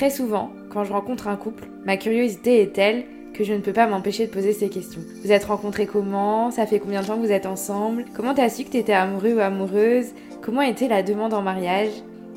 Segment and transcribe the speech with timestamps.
[0.00, 3.04] Très souvent, quand je rencontre un couple, ma curiosité est telle
[3.34, 5.02] que je ne peux pas m'empêcher de poser ces questions.
[5.22, 6.50] Vous êtes rencontrés comment?
[6.50, 8.06] Ça fait combien de temps que vous êtes ensemble?
[8.16, 10.06] Comment t'as su que t'étais amoureux ou amoureuse?
[10.40, 11.90] Comment était la demande en mariage?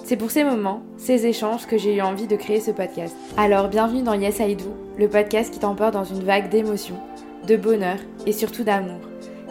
[0.04, 3.16] C'est pour ces moments, ces échanges que j'ai eu envie de créer ce podcast.
[3.38, 4.66] Alors bienvenue dans Yes I Do,
[5.00, 7.00] le podcast qui t'emporte dans une vague d'émotions,
[7.48, 9.00] de bonheur et surtout d'amour.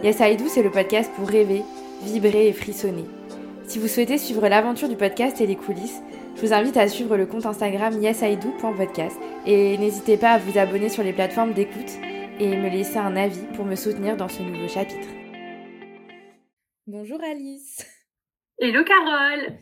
[0.04, 1.62] Yes I Do, c'est le podcast pour rêver,
[2.04, 3.06] vibrer et frissonner.
[3.66, 6.02] Si vous souhaitez suivre l'aventure du podcast et les coulisses,
[6.35, 10.89] je vous invite à suivre le compte Instagram yesido.podcast et n'hésitez pas à vous abonner
[10.89, 11.99] sur les plateformes d'écoute
[12.40, 15.09] et me laisser un avis pour me soutenir dans ce nouveau chapitre.
[16.87, 17.87] Bonjour Alice.
[18.59, 19.59] Hello Carole.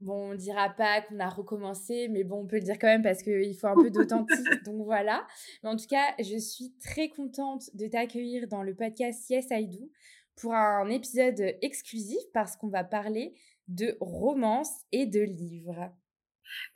[0.00, 3.02] Bon, on dira pas qu'on a recommencé, mais bon, on peut le dire quand même
[3.02, 5.26] parce qu'il faut un peu d'authentique, donc voilà.
[5.62, 9.66] Mais en tout cas, je suis très contente de t'accueillir dans le podcast Yes I
[9.66, 9.90] Do
[10.36, 13.34] pour un épisode exclusif parce qu'on va parler
[13.68, 15.90] de romance et de livres.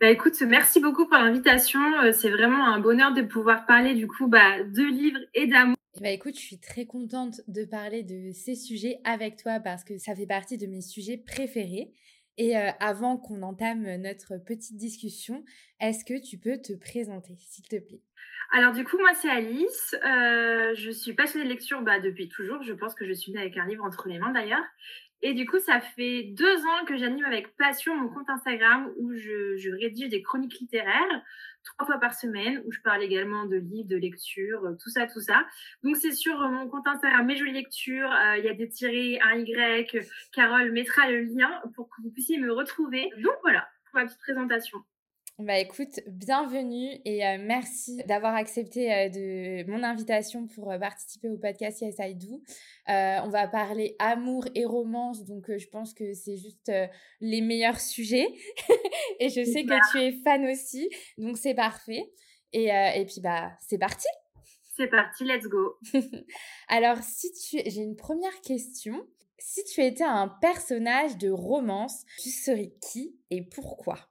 [0.00, 1.80] Bah écoute, merci beaucoup pour l'invitation.
[2.02, 5.76] Euh, c'est vraiment un bonheur de pouvoir parler du coup bah, de livres et d'amour.
[6.00, 9.98] Bah écoute, je suis très contente de parler de ces sujets avec toi parce que
[9.98, 11.92] ça fait partie de mes sujets préférés.
[12.38, 15.44] Et euh, avant qu'on entame notre petite discussion,
[15.80, 18.00] est-ce que tu peux te présenter, s'il te plaît?
[18.52, 19.94] Alors du coup, moi c'est Alice.
[20.04, 22.62] Euh, je suis passionnée de lecture bah, depuis toujours.
[22.62, 24.64] Je pense que je suis née avec un livre entre les mains d'ailleurs.
[25.22, 29.12] Et du coup, ça fait deux ans que j'anime avec passion mon compte Instagram où
[29.14, 31.22] je, rédige des chroniques littéraires
[31.62, 35.20] trois fois par semaine, où je parle également de livres, de lecture, tout ça, tout
[35.20, 35.44] ça.
[35.82, 39.20] Donc c'est sur mon compte Instagram Mes Jolies Lectures, euh, il y a des tirés,
[39.20, 43.10] un Y, Carole mettra le lien pour que vous puissiez me retrouver.
[43.18, 44.78] Donc voilà, pour ma petite présentation.
[45.42, 51.30] Bah écoute, bienvenue et euh, merci d'avoir accepté euh, de mon invitation pour euh, participer
[51.30, 52.42] au podcast Yes I Do.
[52.86, 56.70] on va parler amour et romance, donc je pense que c'est juste
[57.22, 58.26] les meilleurs sujets.
[59.18, 62.12] et je sais que tu es fan aussi, donc c'est parfait.
[62.52, 64.08] Et, et puis bah c'est parti.
[64.76, 65.78] C'est parti, let's go.
[66.68, 69.06] Alors si tu, j'ai une première question.
[69.38, 74.10] Si tu étais un personnage de romance, tu serais qui et pourquoi?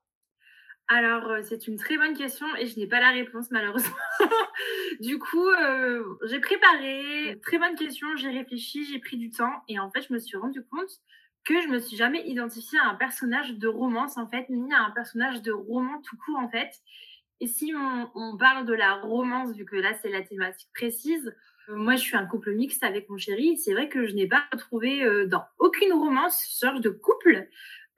[0.91, 3.95] Alors, euh, c'est une très bonne question et je n'ai pas la réponse malheureusement.
[4.99, 9.77] du coup, euh, j'ai préparé, très bonne question, j'ai réfléchi, j'ai pris du temps et
[9.77, 10.89] en fait, je me suis rendu compte
[11.45, 14.83] que je me suis jamais identifiée à un personnage de romance en fait, ni à
[14.83, 16.71] un personnage de roman tout court en fait.
[17.39, 21.35] Et si on, parle de la romance, vu que là c'est la thématique précise,
[21.69, 23.57] euh, moi je suis un couple mixte avec mon chéri.
[23.57, 27.47] C'est vrai que je n'ai pas trouvé dans aucune romance sorte de couple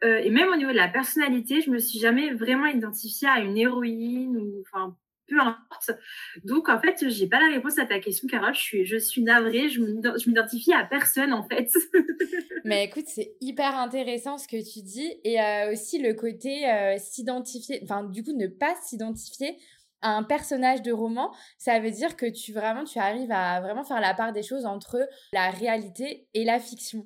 [0.04, 3.40] euh, et même au niveau de la personnalité, je me suis jamais vraiment identifiée à
[3.40, 4.96] une héroïne ou enfin
[5.32, 5.92] peu importe.
[6.44, 8.54] Donc en fait, j'ai pas la réponse à ta question, Carole.
[8.54, 9.70] Je suis, je suis navrée.
[9.70, 11.72] Je m'identifie à personne en fait.
[12.66, 16.98] Mais écoute, c'est hyper intéressant ce que tu dis et euh, aussi le côté euh,
[16.98, 19.58] s'identifier, enfin du coup ne pas s'identifier
[20.04, 23.84] à un personnage de roman, ça veut dire que tu vraiment tu arrives à vraiment
[23.84, 27.06] faire la part des choses entre la réalité et la fiction.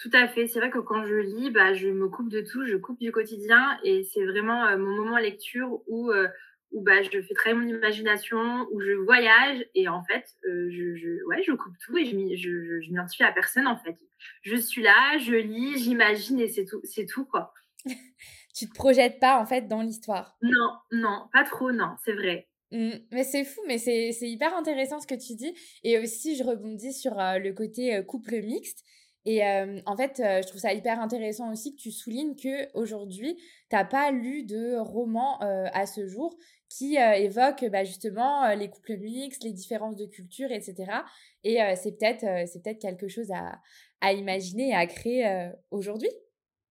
[0.00, 0.46] Tout à fait.
[0.48, 3.12] C'est vrai que quand je lis, bah, je me coupe de tout, je coupe du
[3.12, 6.26] quotidien et c'est vraiment euh, mon moment lecture où, euh,
[6.72, 10.96] où bah, je fais très mon imagination, où je voyage et en fait, euh, je,
[10.96, 13.98] je, ouais, je coupe tout et je, je, je, m'identifie à personne en fait.
[14.40, 17.52] Je suis là, je lis, j'imagine et c'est tout, c'est tout quoi.
[18.54, 20.38] tu te projettes pas en fait dans l'histoire?
[20.40, 22.48] Non, non, pas trop, non, c'est vrai.
[22.72, 25.52] Mmh, mais c'est fou, mais c'est hyper intéressant ce que tu dis.
[25.82, 28.84] Et aussi, je rebondis sur le côté couple mixte.
[29.26, 33.76] Et en fait, je trouve ça hyper intéressant aussi que tu soulignes que aujourd'hui, tu
[33.76, 36.36] n'as pas lu de roman à ce jour
[36.70, 41.02] qui évoque bah, justement les couples mixtes, les différences de culture, etc.
[41.44, 46.10] Et c'est peut-être c'est peut-être quelque chose à, imaginer et à créer aujourd'hui.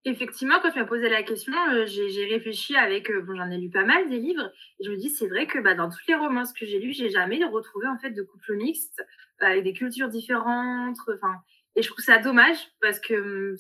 [0.05, 1.53] Effectivement, quand tu m'as posé la question,
[1.85, 4.49] j'ai réfléchi avec, bon, j'en ai lu pas mal des livres,
[4.79, 6.93] et je me dis, c'est vrai que bah, dans toutes les romances que j'ai lues,
[6.93, 9.03] j'ai jamais retrouvé en fait de couples mixtes
[9.39, 10.97] avec des cultures différentes.
[11.13, 11.35] Enfin,
[11.75, 13.57] et je trouve ça dommage parce que hum,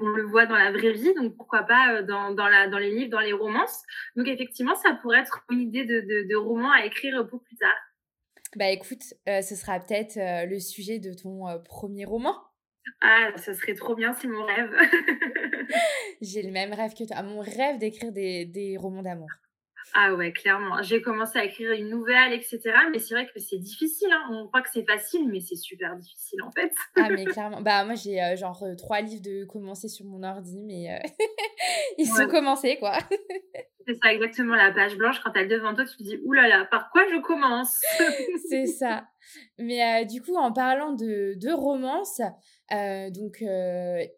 [0.00, 2.78] on le voit dans la vraie vie, donc pourquoi pas euh, dans, dans, la, dans
[2.78, 3.82] les livres, dans les romances.
[4.16, 7.76] Donc effectivement, ça pourrait être une idée de, de, roman à écrire pour plus tard.
[8.56, 12.34] Bah écoute, euh, ce sera peut-être euh, le sujet de ton premier roman.
[13.02, 14.72] Ah, ça serait trop bien, c'est mon rêve.
[16.22, 17.22] J'ai le même rêve que toi.
[17.22, 19.28] Mon rêve d'écrire des, des romans d'amour.
[19.94, 20.82] Ah ouais, clairement.
[20.82, 22.60] J'ai commencé à écrire une nouvelle, etc.
[22.92, 24.08] Mais c'est vrai que c'est difficile.
[24.12, 24.28] Hein.
[24.30, 26.72] On croit que c'est facile, mais c'est super difficile en fait.
[26.96, 27.60] ah mais clairement.
[27.60, 31.08] Bah moi j'ai euh, genre euh, trois livres de commencer sur mon ordi, mais euh,
[31.98, 32.98] ils sont commencés quoi.
[33.86, 36.64] c'est ça exactement la page blanche quand elle est devant toi, tu te dis oulala,
[36.66, 37.80] par quoi je commence
[38.48, 39.04] C'est ça.
[39.58, 42.20] Mais du coup, en parlant de, de romance,
[42.70, 43.44] donc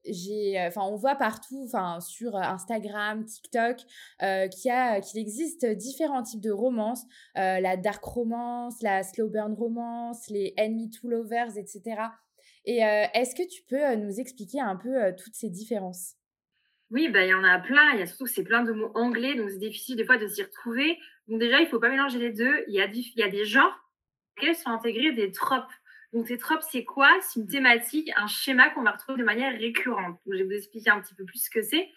[0.04, 3.78] j'ai, enfin, on voit partout, enfin, sur Instagram, TikTok,
[4.18, 10.28] qu'il a, qu'il existe différents types de romances, la dark romance, la slow burn romance,
[10.30, 12.02] les enemy to lovers, etc.
[12.64, 16.14] Et est-ce que tu peux nous expliquer un peu toutes ces différences?
[16.90, 17.92] Oui, bah, il y en a plein.
[17.94, 20.26] Il y a surtout c'est plein de mots anglais, donc c'est difficile des fois de
[20.26, 20.98] s'y retrouver.
[21.26, 22.64] Donc déjà, il faut pas mélanger les deux.
[22.68, 23.76] Il y a, il y a des genres
[24.54, 25.72] sont intégrés des tropes.
[26.12, 27.10] Donc ces tropes, c'est quoi?
[27.20, 30.18] C'est une thématique, un schéma qu'on va retrouver de manière récurrente.
[30.26, 31.88] je vais vous expliquer un petit peu plus ce que c'est.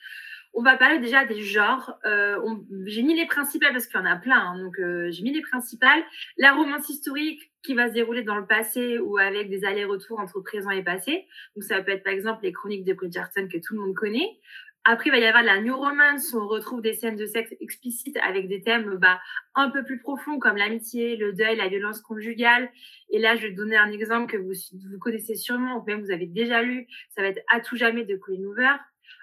[0.54, 1.98] On va parler déjà des genres.
[2.06, 2.38] Euh,
[2.86, 4.38] j'ai mis les principales parce qu'il y en a plein.
[4.38, 4.60] Hein.
[4.60, 6.04] donc euh, j'ai mis les principales.
[6.38, 10.42] La romance historique qui va se dérouler dans le passé ou avec des allers-retours entre
[10.42, 11.26] présent et passé.
[11.56, 14.40] Donc ça peut être par exemple les chroniques de Bridgerton que tout le monde connaît.
[14.84, 17.54] Après, il va y avoir la New Romance, où on retrouve des scènes de sexe
[17.62, 19.20] explicites avec des thèmes bah,
[19.54, 22.72] un peu plus profonds comme l'amitié, le deuil, la violence conjugale.
[23.12, 24.54] Et là, je vais donner un exemple que vous,
[24.92, 26.88] vous connaissez sûrement, ou même vous avez déjà lu.
[27.10, 28.76] Ça va être À tout jamais de Colin Hoover.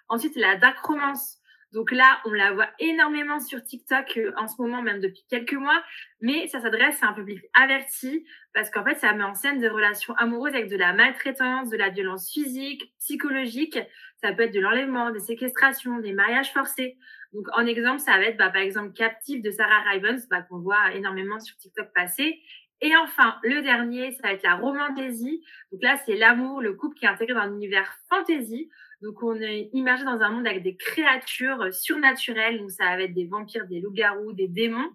[0.08, 1.38] Ensuite, la Dark Romance,
[1.73, 5.55] donc là, on la voit énormément sur TikTok euh, en ce moment, même depuis quelques
[5.55, 5.82] mois,
[6.20, 8.25] mais ça s'adresse à un public averti
[8.55, 11.76] parce qu'en fait, ça met en scène des relations amoureuses avec de la maltraitance, de
[11.76, 13.79] la violence physique, psychologique.
[14.23, 16.97] Ça peut être de l'enlèvement, des séquestrations, des mariages forcés.
[17.35, 20.59] Donc en exemple, ça va être bah, par exemple Captive de Sarah Rivens, bah, qu'on
[20.59, 22.41] voit énormément sur TikTok passer.
[22.80, 25.42] Et enfin, le dernier, ça va être la romantaisie.
[25.72, 28.69] Donc là, c'est l'amour, le couple qui est intégré dans un univers fantasy.
[29.02, 32.58] Donc, on est immergé dans un monde avec des créatures euh, surnaturelles.
[32.58, 34.90] Donc, ça va être des vampires, des loups-garous, des démons.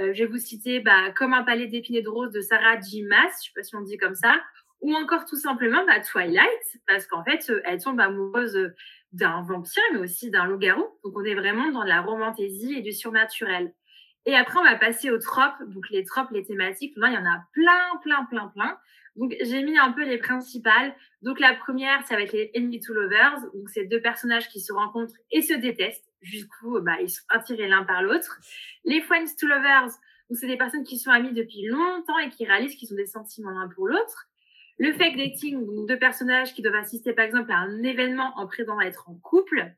[0.00, 3.02] Euh, je vais vous citer bah, Comme un palais d'épinay de rose de Sarah J.
[3.02, 4.40] Maas, je sais pas si on dit comme ça,
[4.80, 8.72] ou encore tout simplement bah, Twilight, parce qu'en fait, euh, elle tombe amoureuse
[9.12, 10.84] d'un vampire, mais aussi d'un loup-garou.
[11.04, 13.74] Donc, on est vraiment dans la romantaisie et du surnaturel.
[14.26, 15.62] Et après, on va passer aux tropes.
[15.68, 18.78] Donc, les tropes, les thématiques, là, il y en a plein, plein, plein, plein.
[19.16, 20.94] Donc, j'ai mis un peu les principales.
[21.22, 23.40] Donc, la première, ça va être les Enemy to Lovers.
[23.54, 26.10] Donc, c'est deux personnages qui se rencontrent et se détestent.
[26.22, 28.40] Jusqu'où, bah, ils sont attirés l'un par l'autre.
[28.84, 29.90] Les Friends to Lovers,
[30.30, 33.06] donc, c'est des personnes qui sont amies depuis longtemps et qui réalisent qu'ils ont des
[33.06, 34.28] sentiments l'un pour l'autre.
[34.78, 38.46] Le fake dating, donc deux personnages qui doivent assister, par exemple, à un événement en
[38.46, 39.72] prétendant être en couple.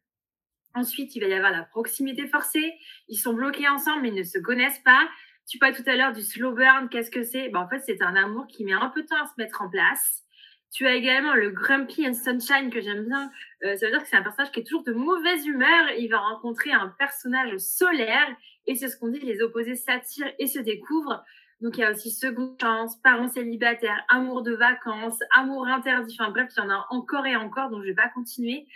[0.76, 2.74] Ensuite, il va y avoir la proximité forcée.
[3.08, 5.08] Ils sont bloqués ensemble, mais ils ne se connaissent pas.
[5.48, 7.48] Tu parlais tout à l'heure du slow burn, qu'est-ce que c'est?
[7.48, 9.62] Ben, En fait, c'est un amour qui met un peu de temps à se mettre
[9.62, 10.22] en place.
[10.70, 13.30] Tu as également le Grumpy and Sunshine que j'aime bien.
[13.64, 15.90] Euh, ça veut dire que c'est un personnage qui est toujours de mauvaise humeur.
[15.96, 18.28] Il va rencontrer un personnage solaire
[18.66, 21.24] et c'est ce qu'on dit, les opposés s'attirent et se découvrent.
[21.60, 26.16] Donc il y a aussi seconde chance, parents célibataires, amour de vacances, amour interdit.
[26.18, 28.66] Enfin bref, il y en a encore et encore, donc je ne vais pas continuer.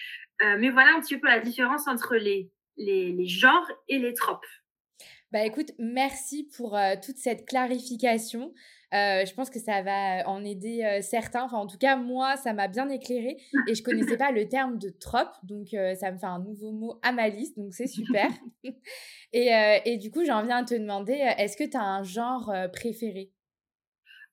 [0.43, 4.47] Euh, mais voilà un petit peu la différence entre les, les, genres et les tropes.
[5.31, 8.55] Bah écoute, merci pour euh, toute cette clarification.
[8.93, 11.45] Euh, je pense que ça va en aider euh, certains.
[11.45, 13.37] Enfin, en tout cas, moi, ça m'a bien éclairé
[13.69, 16.99] et je connaissais pas le terme de trope, donc ça me fait un nouveau mot
[17.03, 18.29] à ma liste, donc c'est super.
[19.33, 19.51] et,
[19.85, 23.31] et, du coup, j'en viens à te demander, est-ce que tu as un genre préféré?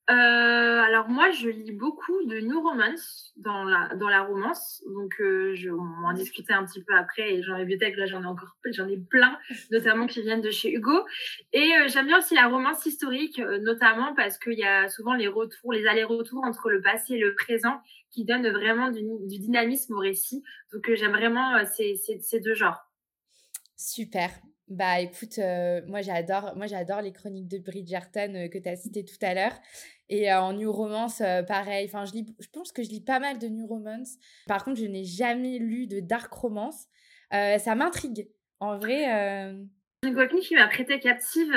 [0.10, 4.82] Euh, alors moi, je lis beaucoup de New Romance dans la, dans la romance.
[4.94, 8.06] Donc, euh, je, on en discutait un petit peu après et j'en ai bibliothèque, là
[8.06, 9.38] j'en ai encore j'en ai plein,
[9.70, 11.06] notamment qui viennent de chez Hugo.
[11.52, 15.14] Et euh, j'aime bien aussi la romance historique, euh, notamment parce qu'il y a souvent
[15.14, 19.94] les retours, les allers-retours entre le passé et le présent qui donnent vraiment du, dynamisme
[19.94, 20.42] au récit.
[20.72, 22.90] Donc, j'aime vraiment ces, ces, ces deux genres.
[23.76, 24.30] Super.
[24.70, 25.40] Bah écoute,
[25.88, 29.58] moi j'adore moi j'adore les chroniques de Bridgerton que tu as citées tout à l'heure.
[30.10, 31.86] Et en New Romance, pareil.
[31.86, 34.16] Enfin, je, lis, je pense que je lis pas mal de New Romance.
[34.48, 36.88] Par contre, je n'ai jamais lu de Dark Romance.
[37.32, 38.30] ça m'intrigue.
[38.60, 39.06] En vrai.
[40.04, 41.52] Une copine qui m'a prêté captive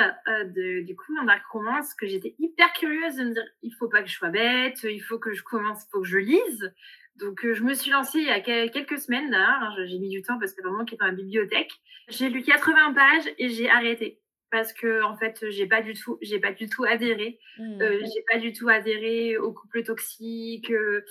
[0.55, 4.01] du coup en Dark Romance, que j'étais hyper curieuse de me dire il faut pas
[4.01, 6.73] que je sois bête, il faut que je commence, faut que je lise.
[7.21, 9.61] Donc, je me suis lancée il y a quelques semaines d'ailleurs.
[9.61, 11.71] Hein, j'ai mis du temps parce que vraiment qui est dans la bibliothèque.
[12.09, 16.19] J'ai lu 80 pages et j'ai arrêté parce que en fait j'ai pas du tout
[16.21, 17.81] j'ai pas du tout adhéré mmh.
[17.81, 21.03] euh, j'ai pas du tout adhéré aux couples toxiques euh,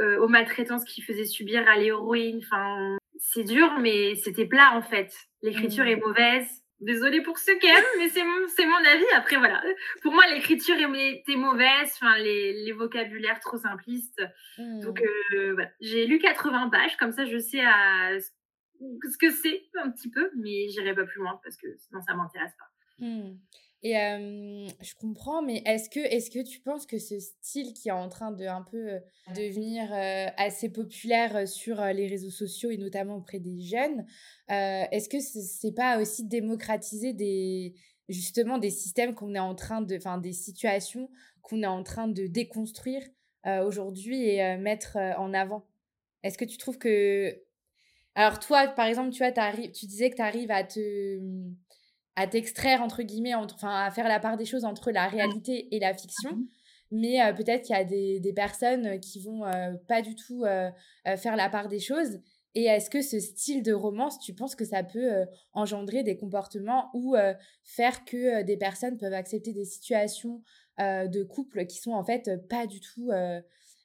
[0.00, 4.82] euh, aux maltraitances qui faisaient subir à l'héroïne enfin c'est dur mais c'était plat en
[4.82, 5.88] fait l'écriture mmh.
[5.88, 9.62] est mauvaise désolée pour ceux qui aiment mais c'est mon c'est mon avis après voilà
[10.02, 14.22] pour moi l'écriture était mauvaise enfin les, les vocabulaires trop simplistes
[14.58, 14.80] mmh.
[14.80, 15.02] donc
[15.54, 15.70] voilà.
[15.80, 20.30] j'ai lu 80 pages comme ça je sais à ce que c'est un petit peu
[20.36, 22.68] mais j'irai pas plus loin parce que sinon ça m'intéresse pas
[22.98, 23.38] Mmh.
[23.82, 27.92] Et je comprends, mais est-ce que, est que tu penses que ce style qui est
[27.92, 28.98] en train de un peu
[29.36, 29.88] devenir
[30.36, 34.04] assez populaire sur les réseaux sociaux et notamment auprès des jeunes,
[34.48, 37.74] est-ce que c'est pas aussi démocratiser des
[38.08, 41.08] justement des systèmes qu'on est en train de, enfin des situations
[41.42, 43.02] qu'on est en train de déconstruire
[43.64, 45.66] aujourd'hui et mettre en avant?
[46.24, 47.42] Est-ce que tu trouves que
[48.16, 51.20] alors toi, par exemple, tu vois, tu disais que tu arrives à te
[52.18, 55.68] à t'extraire entre guillemets, entre, enfin à faire la part des choses entre la réalité
[55.74, 56.32] et la fiction.
[56.32, 56.46] Mmh
[56.90, 60.44] Mais euh, peut-être qu'il y a des, des, personnes qui vont euh, pas du tout
[60.44, 60.70] euh,
[61.16, 62.18] faire la part des choses.
[62.56, 66.90] Et est-ce que ce style de romance, tu penses que ça peut engendrer des comportements
[66.92, 67.14] ou
[67.62, 70.42] faire que des personnes peuvent accepter des situations
[70.78, 73.10] de couple qui sont en fait pas du tout,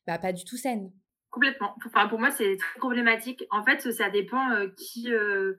[0.08, 0.92] bah, pas du tout saines?
[1.30, 1.76] Complètement.
[1.86, 3.44] Enfin, pour moi, c'est très problématique.
[3.52, 4.48] En fait, ça dépend
[4.78, 5.56] qui euh,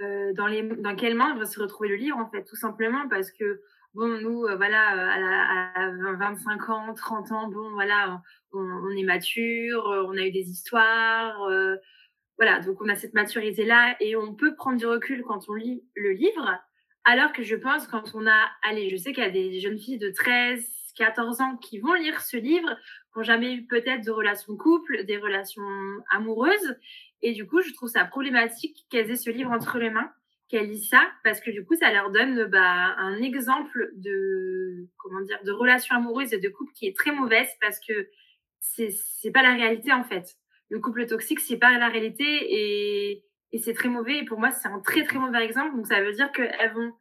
[0.00, 3.30] dans, les, dans quelles mains va se retrouver le livre, en fait, tout simplement parce
[3.30, 3.60] que,
[3.94, 5.14] bon, nous, euh, voilà,
[5.74, 8.22] à, 25 ans, 30 ans, bon, voilà,
[8.52, 11.48] on, est mature, euh, on a eu des histoires,
[12.36, 15.84] voilà, donc on a cette maturité-là et on peut prendre du recul quand on lit
[15.94, 16.58] le livre,
[17.04, 19.78] alors que je pense quand on a, allez, je sais qu'il y a des jeunes
[19.78, 22.68] filles de 13, 14 ans qui vont lire ce livre,
[23.12, 25.62] qui n'ont jamais eu peut-être de relations couple, des relations
[26.10, 26.76] amoureuses,
[27.24, 30.12] et du coup, je trouve ça problématique qu'elles aient ce livre entre les mains,
[30.50, 35.22] qu'elles lisent ça, parce que du coup, ça leur donne bah, un exemple de, comment
[35.22, 38.10] dire, de relation amoureuse et de couple qui est très mauvaise parce que
[38.60, 40.36] c'est, c'est pas la réalité en fait.
[40.68, 44.18] Le couple toxique, c'est pas la réalité et, et c'est très mauvais.
[44.18, 45.74] Et pour moi, c'est un très très mauvais exemple.
[45.74, 46.92] Donc ça veut dire qu'elles vont,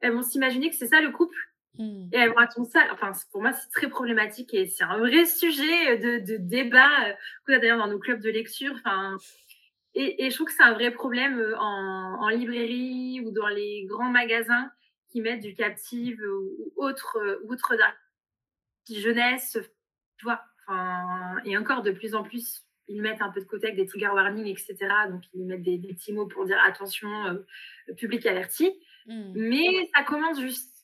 [0.00, 1.36] elles vont s'imaginer que c'est ça le couple.
[1.78, 2.08] Mmh.
[2.12, 2.80] Et elles vont attendre ça.
[2.92, 6.88] Enfin, pour moi, c'est très problématique et c'est un vrai sujet de, de débat.
[7.46, 9.18] D'ailleurs, dans nos clubs de lecture, enfin,
[9.98, 14.10] et, je trouve que c'est un vrai problème euh, en, librairie ou dans les grands
[14.10, 14.70] magasins
[15.10, 17.74] qui mettent du captive ou autre, euh, outre
[18.90, 19.58] jeunesse,
[20.18, 20.42] tu vois.
[20.68, 23.86] Enfin, et encore de plus en plus, ils mettent un peu de côté avec des
[23.86, 24.76] trigger warnings, etc.
[25.08, 28.70] Donc, ils mettent des, petits mots pour dire attention, euh, public averti.
[29.06, 29.32] Mmh.
[29.34, 30.75] Mais ça commence juste.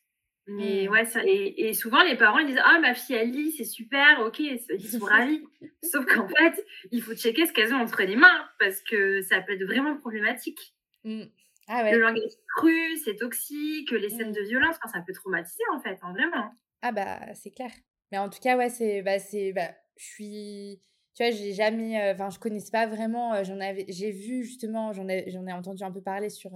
[0.48, 0.90] Mais mmh.
[0.90, 4.20] ouais, ça, et, souvent les parents ils disent Ah, ma fille elle lit, c'est super,
[4.26, 5.44] ok, ils sont ravis.
[5.82, 9.40] Sauf qu'en fait, il faut checker ce qu'elles ont entre les mains parce que ça
[9.40, 10.74] peut être vraiment problématique.
[11.04, 11.24] Mmh.
[11.68, 11.92] Ah ouais.
[11.92, 14.34] Le langage cru, c'est toxique, les scènes mmh.
[14.34, 16.50] de violence, ça peut traumatiser en fait, hein, vraiment.
[16.82, 17.70] Ah bah, c'est clair.
[18.10, 19.02] Mais en tout cas, ouais, c'est.
[19.02, 20.82] Bah, c'est bah, je suis.
[21.14, 22.12] Tu vois, j'ai jamais.
[22.12, 23.42] Enfin, je connaissais pas vraiment.
[23.44, 23.86] J'en avais.
[23.88, 26.50] J'ai vu justement, j'en ai, j'en ai entendu un peu parler sur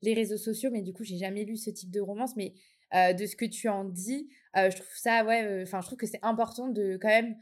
[0.00, 2.36] les réseaux sociaux, mais du coup, j'ai jamais lu ce type de romance.
[2.36, 2.54] Mais
[2.94, 4.28] euh, de ce que tu en dis.
[4.56, 7.36] Euh, je trouve ça, ouais, euh, enfin, je trouve que c'est important de quand même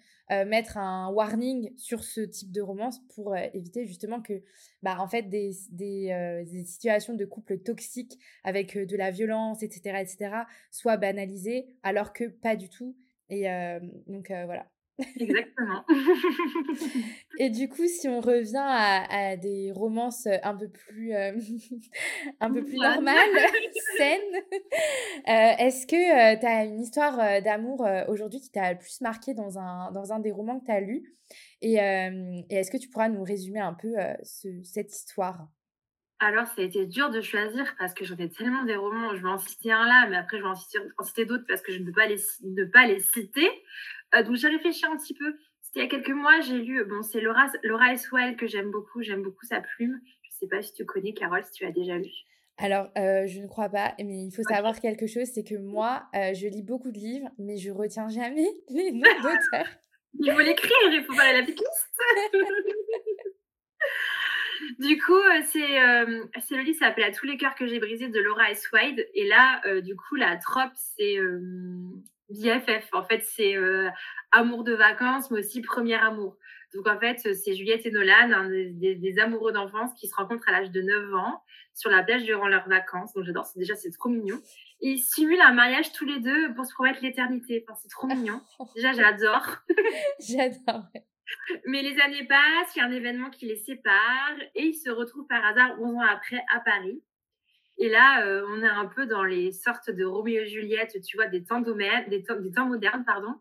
[0.47, 4.45] mettre un warning sur ce type de romance pour éviter justement que,
[4.81, 9.99] bah, en fait, des, des, des situations de couple toxiques avec de la violence, etc.,
[9.99, 10.37] etc.,
[10.71, 12.97] soient banalisées, alors que pas du tout.
[13.29, 13.49] Et
[14.07, 14.71] donc, voilà.
[15.19, 15.85] Exactement.
[17.39, 21.33] Et du coup, si on revient à, des romances un peu plus, euh,
[22.41, 23.31] un peu plus normales,
[23.97, 24.43] saines,
[25.27, 29.59] est-ce que euh, tu as une histoire d'amour aujourd'hui qui t'a le plus marqué dans
[29.59, 31.15] un, dans un des romans que tu as lu?
[31.63, 35.49] Et, est-ce que tu pourras nous résumer un peu cette histoire?
[36.23, 39.17] Alors, ça a été dur de choisir parce que j'en ai tellement des romans.
[39.17, 41.73] Je vais en citer un là, mais après, je vais en citer, d'autres parce que
[41.73, 43.49] je ne peux pas les, ne pas les citer.
[44.15, 45.35] Euh, donc j'ai réfléchi un petit peu.
[45.63, 48.71] C'était il y a quelques mois, j'ai lu, bon, c'est Laura, Laura Eswell que j'aime
[48.71, 49.99] beaucoup, j'aime beaucoup sa plume.
[50.23, 52.11] Je ne sais pas si tu connais, Carole, si tu as déjà lu.
[52.63, 56.03] Alors, euh, je ne crois pas, mais il faut savoir quelque chose, c'est que moi,
[56.15, 59.71] euh, je lis beaucoup de livres, mais je retiens jamais les noms d'auteurs.
[60.19, 61.91] il faut l'écrire, il faut parler la petite liste.
[64.79, 65.79] du coup, c'est
[66.47, 68.71] c'est le livre s'appelle À tous les cœurs que j'ai brisés de Laura S.
[68.73, 69.07] Wade.
[69.15, 71.17] Et là, du coup, la trope, c'est
[72.31, 72.89] BFF.
[72.93, 73.89] En fait, c'est euh,
[74.33, 76.37] amour de vacances, mais aussi premier amour.
[76.75, 80.71] Donc, en fait, c'est Juliette et Nolan, des, amoureux d'enfance qui se rencontrent à l'âge
[80.71, 81.43] de 9 ans
[81.75, 83.13] sur la plage durant leurs vacances.
[83.15, 83.49] Donc, j'adore.
[83.57, 84.41] Déjà, c'est trop mignon.
[84.81, 87.65] Et ils simulent un mariage tous les deux pour se promettre l'éternité.
[87.67, 88.41] Enfin, c'est trop mignon.
[88.77, 89.57] Déjà, j'adore.
[90.21, 90.85] j'adore.
[91.67, 94.91] Mais les années passent, il y a un événement qui les sépare et ils se
[94.91, 97.03] retrouvent par hasard 11 ans après à Paris.
[97.79, 101.17] Et là, euh, on est un peu dans les sortes de Roméo et Juliette, tu
[101.17, 103.35] vois, des temps, des temps, des temps modernes, pardon.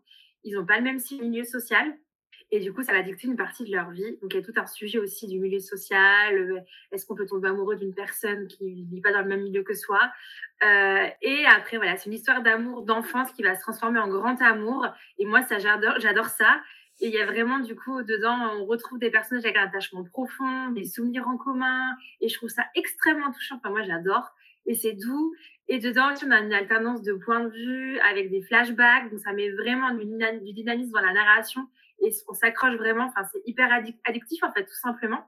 [0.44, 1.94] Ils n'ont pas le même milieu social.
[2.52, 4.18] Et du coup, ça va dicter une partie de leur vie.
[4.20, 6.36] Donc, il y a tout un sujet aussi du milieu social.
[6.36, 9.42] Euh, est-ce qu'on peut tomber amoureux d'une personne qui ne vit pas dans le même
[9.42, 10.00] milieu que soi
[10.64, 14.40] euh, Et après, voilà, c'est une histoire d'amour d'enfance qui va se transformer en grand
[14.42, 14.86] amour.
[15.18, 16.60] Et moi, ça, j'adore, j'adore ça.
[17.00, 20.04] Et il y a vraiment, du coup, dedans, on retrouve des personnages avec un attachement
[20.04, 21.96] profond, des souvenirs en commun.
[22.20, 23.56] Et je trouve ça extrêmement touchant.
[23.56, 24.28] Enfin, moi, j'adore.
[24.66, 25.32] et c'est doux.
[25.68, 29.08] Et dedans, on a une alternance de points de vue avec des flashbacks.
[29.08, 30.04] Donc, ça met vraiment du,
[30.52, 31.66] dynamisme dans la narration.
[32.00, 33.06] Et on s'accroche vraiment.
[33.06, 33.70] Enfin, c'est hyper
[34.04, 35.26] addictif, en fait, tout simplement.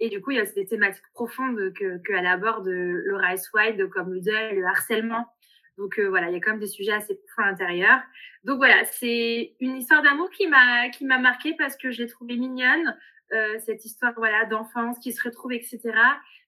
[0.00, 3.50] Et du coup, il y a des thématiques profondes que, que elle aborde Laura S.
[3.52, 5.26] White, comme le le harcèlement.
[5.78, 8.00] Donc euh, voilà, il y a quand même des sujets assez profonds à l'intérieur.
[8.44, 12.08] Donc voilà, c'est une histoire d'amour qui m'a qui m'a marquée parce que je l'ai
[12.08, 12.96] trouvée mignonne.
[13.32, 15.80] Euh, cette histoire voilà d'enfance qui se retrouve etc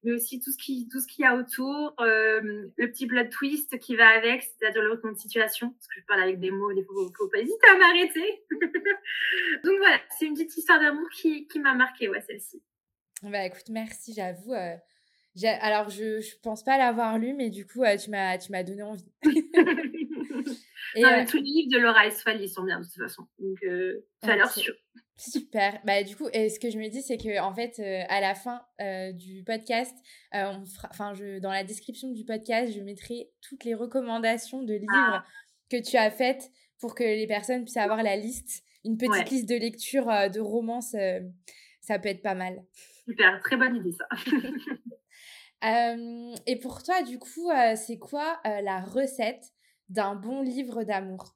[0.06, 2.40] mais aussi tout ce qui tout ce qu'il y a autour euh,
[2.76, 6.06] le petit plot twist qui va avec c'est-à-dire le retour de situation parce que je
[6.06, 8.44] parle avec des mots des fois faut pas hésiter à m'arrêter
[9.64, 12.62] donc voilà c'est une petite histoire d'amour qui, qui m'a marquée ouais celle-ci
[13.22, 14.76] bah écoute merci j'avoue euh,
[15.60, 18.84] alors je je pense pas l'avoir lu mais du coup tu m'as tu m'as donné
[18.84, 19.12] envie
[20.94, 23.26] Et non, tous les livres de Laura Esfal, ils sont bien de toute façon.
[23.38, 24.75] Donc, tu as l'air sûr.
[25.16, 25.80] Super.
[25.85, 28.20] Bah, du coup, et ce que je me dis, c'est que en fait, euh, à
[28.20, 29.96] la fin euh, du podcast,
[30.35, 30.52] euh,
[30.90, 35.25] enfin, je, dans la description du podcast, je mettrai toutes les recommandations de livres ah.
[35.70, 39.49] que tu as faites pour que les personnes puissent avoir la liste, une petite liste
[39.49, 40.94] de lecture de romances.
[41.80, 42.62] ça peut être pas mal.
[43.08, 44.06] Super, très bonne idée ça.
[46.46, 49.54] et pour toi, du coup, c'est quoi la recette
[49.88, 51.36] d'un bon livre d'amour?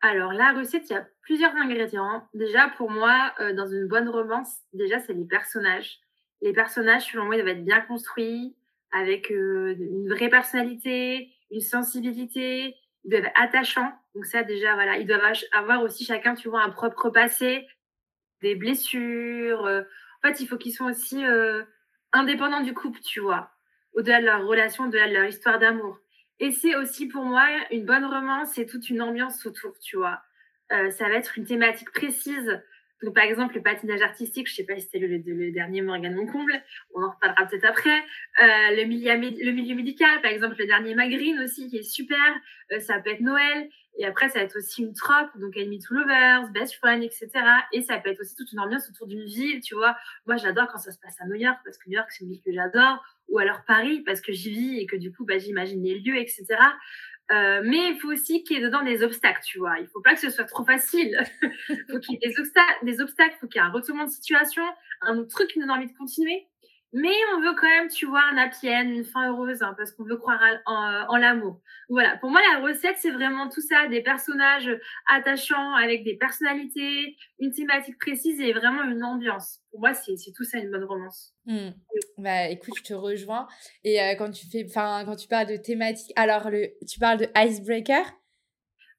[0.00, 2.28] Alors, la recette, il y a plusieurs ingrédients.
[2.32, 5.98] Déjà, pour moi, euh, dans une bonne romance, déjà, c'est les personnages.
[6.40, 8.56] Les personnages, selon moi, ils doivent être bien construits,
[8.92, 13.92] avec euh, une vraie personnalité, une sensibilité, ils doivent être attachants.
[14.14, 17.66] Donc ça, déjà, voilà, ils doivent avoir aussi chacun, tu vois, un propre passé,
[18.40, 19.66] des blessures.
[19.66, 19.82] Euh.
[20.22, 21.22] En fait, il faut qu'ils soient aussi
[22.12, 23.50] indépendants du couple, tu vois,
[23.94, 26.00] au-delà de leur relation, au-delà de leur histoire d'amour.
[26.40, 30.20] Et c'est aussi pour moi une bonne romance, c'est toute une ambiance autour, tu vois.
[30.72, 32.60] Euh, ça va être une thématique précise.
[33.02, 36.60] Donc, par exemple, le patinage artistique, je sais pas si c'était le, dernier Morgan Moncomble,
[36.94, 37.96] on en reparlera peut-être après.
[38.42, 42.18] Euh, le, milieu, médical, par exemple, le dernier Magrine aussi, qui est super.
[42.72, 43.68] Euh, ça peut être Noël.
[43.98, 47.30] Et après, ça va être aussi une trope, donc Enemy to Lovers, Best Friend, etc.
[47.72, 49.96] Et ça peut être aussi toute une ambiance autour d'une ville, tu vois.
[50.26, 52.30] Moi, j'adore quand ça se passe à New York, parce que New York, c'est une
[52.30, 53.04] ville que j'adore.
[53.28, 56.16] Ou alors Paris, parce que j'y vis et que du coup, bah, j'imagine les lieux,
[56.16, 56.46] etc.
[57.30, 59.78] Euh, mais il faut aussi qu'il y ait dedans des obstacles, tu vois.
[59.80, 61.18] Il faut pas que ce soit trop facile.
[61.68, 63.72] il faut qu'il y ait des, obstacles, des obstacles, il faut qu'il y ait un
[63.72, 64.62] retournement de situation,
[65.02, 66.46] un autre truc qui nous donne envie de continuer.
[66.94, 69.92] Mais on veut quand même, tu vois, un happy end, une fin heureuse, hein, parce
[69.92, 71.60] qu'on veut croire en, l'amour.
[71.90, 74.70] Voilà, pour moi, la recette, c'est vraiment tout ça, des personnages
[75.06, 79.60] attachants avec des personnalités, une thématique précise et vraiment une ambiance.
[79.70, 81.34] Pour moi, c'est tout ça une bonne romance.
[81.44, 81.70] Mmh.
[82.16, 83.46] Bah, écoute, je te rejoins.
[83.84, 87.18] Et euh, quand tu fais, enfin, quand tu parles de thématique, alors le, tu parles
[87.18, 88.04] de Icebreaker?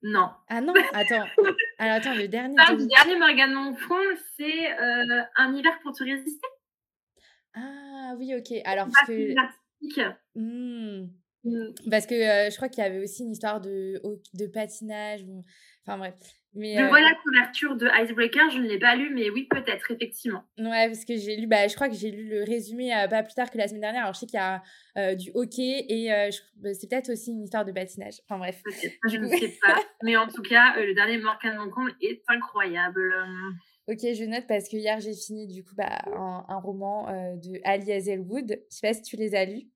[0.03, 0.29] Non.
[0.47, 1.25] Ah non, attends.
[1.77, 2.55] Alors attends, le dernier.
[2.55, 3.95] Le dernier Morgan Monfond,
[4.37, 6.47] c'est euh, Un hiver pour te résister?
[7.55, 8.57] Ah oui, ok.
[8.65, 9.33] Alors, parce que.
[10.35, 11.09] Mmh.
[11.45, 11.73] Mmh.
[11.89, 14.01] Parce que je crois qu'il y avait aussi une histoire de,
[14.33, 15.21] de patinage.
[15.85, 16.15] Enfin bref.
[16.55, 19.91] Mais, je vois la couverture de Icebreaker, je ne l'ai pas lu, mais oui, peut-être,
[19.91, 20.43] effectivement.
[20.57, 23.35] Ouais, parce que j'ai lu, bah, je crois que j'ai lu le résumé pas plus
[23.35, 24.01] tard que la semaine dernière.
[24.01, 26.09] Alors, je sais qu'il y a du hockey et
[26.55, 28.15] bah, c'est peut-être aussi une histoire de patinage.
[28.27, 28.62] Enfin, bref.
[29.07, 29.79] Je ne sais pas.
[30.03, 33.13] mais en tout cas, le dernier Morgan Moncombe est incroyable.
[33.89, 37.60] Ok, je note parce que hier j'ai fini du coup bah, un, roman euh, de
[37.63, 38.62] Ali Hazelwood.
[38.69, 39.67] Je sais pas si tu les as lus.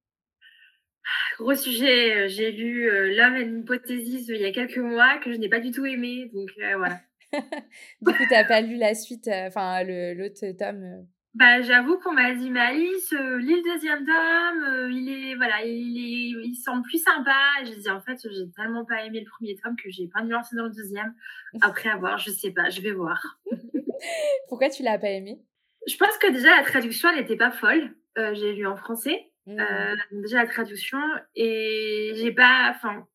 [1.39, 5.33] Gros sujet, euh, j'ai lu euh, L'homme et l'hypothèse il y a quelques mois que
[5.33, 6.47] je n'ai pas du tout aimé, donc
[6.77, 7.01] voilà.
[7.33, 12.33] du coup, tu n'as pas lu la suite, enfin l'autre tome bah, j'avoue qu'on m'a
[12.33, 17.03] dit, mais Alice, lis le deuxième tome, il est, voilà, il est, il semble plus
[17.03, 17.37] sympa.
[17.63, 20.31] Je dis, en fait, j'ai tellement pas aimé le premier tome que j'ai pas me
[20.31, 21.13] lancer dans le deuxième.
[21.61, 23.39] Après avoir, je sais pas, je vais voir.
[24.47, 25.39] Pourquoi tu l'as pas aimé?
[25.87, 27.95] Je pense que déjà la traduction, elle n'était pas folle.
[28.17, 29.31] Euh, j'ai lu en français.
[29.45, 29.59] Mmh.
[29.59, 30.99] Euh, déjà la traduction
[31.35, 33.07] et j'ai pas, enfin, en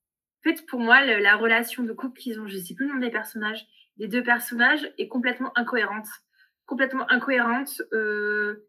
[0.42, 3.10] fait pour moi la relation de couple qu'ils ont, je sais plus le nom des
[3.10, 6.06] personnages, des deux personnages est complètement incohérente,
[6.68, 7.82] complètement incohérente.
[7.92, 8.64] Euh,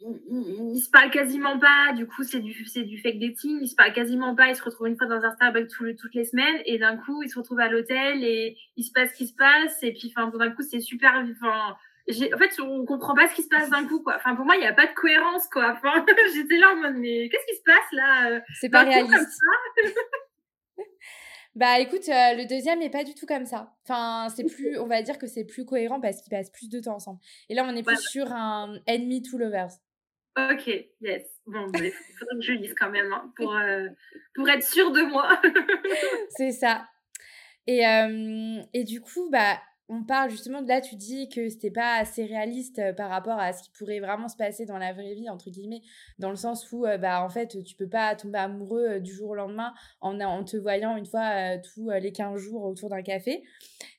[0.00, 3.74] ils, se parlent quasiment pas, du coup c'est du c'est du fake dating, ils se
[3.74, 6.78] parlent quasiment pas, ils se retrouvent une fois dans un Starbucks toutes les semaines et
[6.78, 9.82] d'un coup ils se retrouvent à l'hôtel et il se passe ce qui se passe
[9.82, 11.76] et puis enfin d'un coup c'est super enfin
[12.34, 14.16] en fait on comprend pas ce qui se passe d'un coup quoi.
[14.16, 15.72] Enfin pour moi il y a pas de cohérence quoi.
[15.72, 19.40] Enfin j'étais là en mode mais qu'est-ce qui se passe là euh, C'est pas réaliste.
[21.56, 23.74] Bah écoute, euh, le deuxième n'est pas du tout comme ça.
[23.82, 26.80] Enfin, c'est plus, on va dire que c'est plus cohérent parce qu'ils passent plus de
[26.80, 27.18] temps ensemble.
[27.48, 29.70] Et là, on est plus sur un enemy to lovers.
[30.36, 30.66] Ok,
[31.00, 31.22] yes.
[31.46, 33.88] Bon, il faudrait que je lise quand même hein, pour, euh,
[34.34, 35.40] pour être sûre de moi.
[36.36, 36.84] c'est ça.
[37.66, 39.58] Et, euh, et du coup, bah,
[39.88, 43.38] on parle justement de là, tu dis que c'était pas assez réaliste euh, par rapport
[43.38, 45.82] à ce qui pourrait vraiment se passer dans la vraie vie, entre guillemets,
[46.18, 49.12] dans le sens où, euh, bah, en fait, tu peux pas tomber amoureux euh, du
[49.12, 53.42] jour au lendemain en, te voyant une fois tous les 15 jours autour d'un café.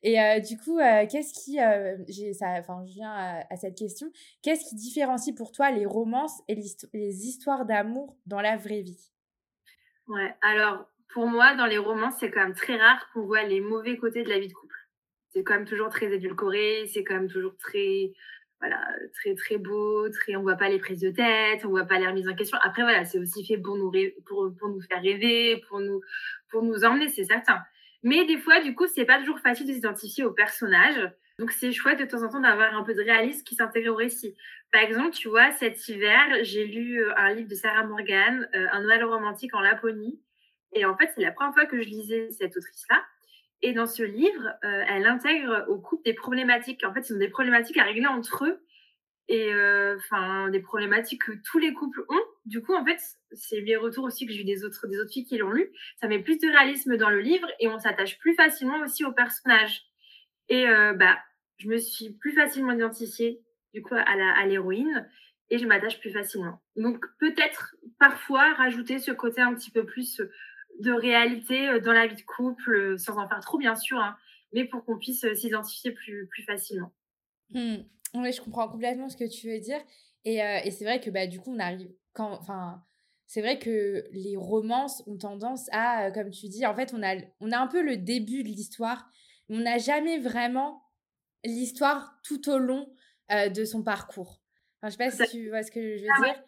[0.04, 1.58] Et du coup, qu'est-ce qui,
[2.34, 3.12] ça, enfin, je viens
[3.50, 4.08] à, cette question,
[4.42, 6.56] qu'est-ce qui différencie pour toi les romances et
[6.94, 9.12] les histoires d'amour dans la vraie vie?
[10.08, 13.60] Ouais, alors, pour moi, dans les romances, c'est quand même très rare qu'on voit les
[13.60, 14.67] mauvais côtés de la vie de couple
[15.38, 18.12] c'est quand même toujours très édulcoré, c'est quand même toujours très,
[18.60, 22.00] voilà, très, très beau, très, on voit pas les prises de tête, on voit pas
[22.00, 22.58] les remises en question.
[22.64, 23.92] Après, voilà, c'est aussi fait pour nous,
[24.26, 26.02] pour, pour nous faire rêver, pour nous,
[26.50, 27.60] pour nous emmener, c'est certain.
[28.02, 31.12] Mais des fois, du coup, c'est pas toujours facile de s'identifier au personnage.
[31.38, 33.96] Donc, c'est chouette de temps en temps d'avoir un peu de réalisme qui s'intègre au
[33.96, 34.36] récit.
[34.72, 38.66] Par exemple, tu vois, cet hiver, j'ai lu euh, un livre de Sarah Morgan, euh,
[38.72, 40.20] Un Noël romantique en Laponie.
[40.74, 43.04] Et en fait, c'est la première fois que je lisais cette autrice-là.
[43.62, 46.84] Et dans ce livre, euh, elle intègre au couple des problématiques.
[46.86, 48.62] En fait, ils ont des problématiques à régler entre eux
[49.30, 52.24] et euh, enfin des problématiques que tous les couples ont.
[52.46, 53.00] Du coup, en fait,
[53.34, 55.72] c'est les retours aussi que j'ai eu des autres des autres filles qui l'ont lu.
[56.00, 59.12] Ça met plus de réalisme dans le livre et on s'attache plus facilement aussi aux
[59.12, 59.82] personnages.
[60.50, 61.18] Et euh, bah,
[61.58, 63.42] je me suis plus facilement identifiée
[63.74, 65.10] du coup à la à l'héroïne
[65.50, 66.62] et je m'attache plus facilement.
[66.76, 70.22] Donc peut-être parfois rajouter ce côté un petit peu plus
[70.80, 74.00] de réalité euh, dans la vie de couple, euh, sans en faire trop bien sûr,
[74.00, 74.16] hein,
[74.54, 76.94] mais pour qu'on puisse euh, s'identifier plus, plus facilement.
[77.52, 77.78] Mmh.
[78.16, 79.80] Oui, je comprends complètement ce que tu veux dire.
[80.26, 82.32] Et, et c'est vrai que bah, du coup, on arrive quand.
[82.34, 82.84] Enfin,
[83.28, 87.16] c'est vrai que les romances ont tendance à, comme tu dis, en fait, on a,
[87.40, 89.10] on a un peu le début de l'histoire,
[89.50, 90.84] on n'a jamais vraiment
[91.46, 92.90] l'histoire tout au long
[93.30, 94.42] de son parcours.
[94.88, 96.44] Enfin, je sais pas si tu vois ce que je veux ah dire.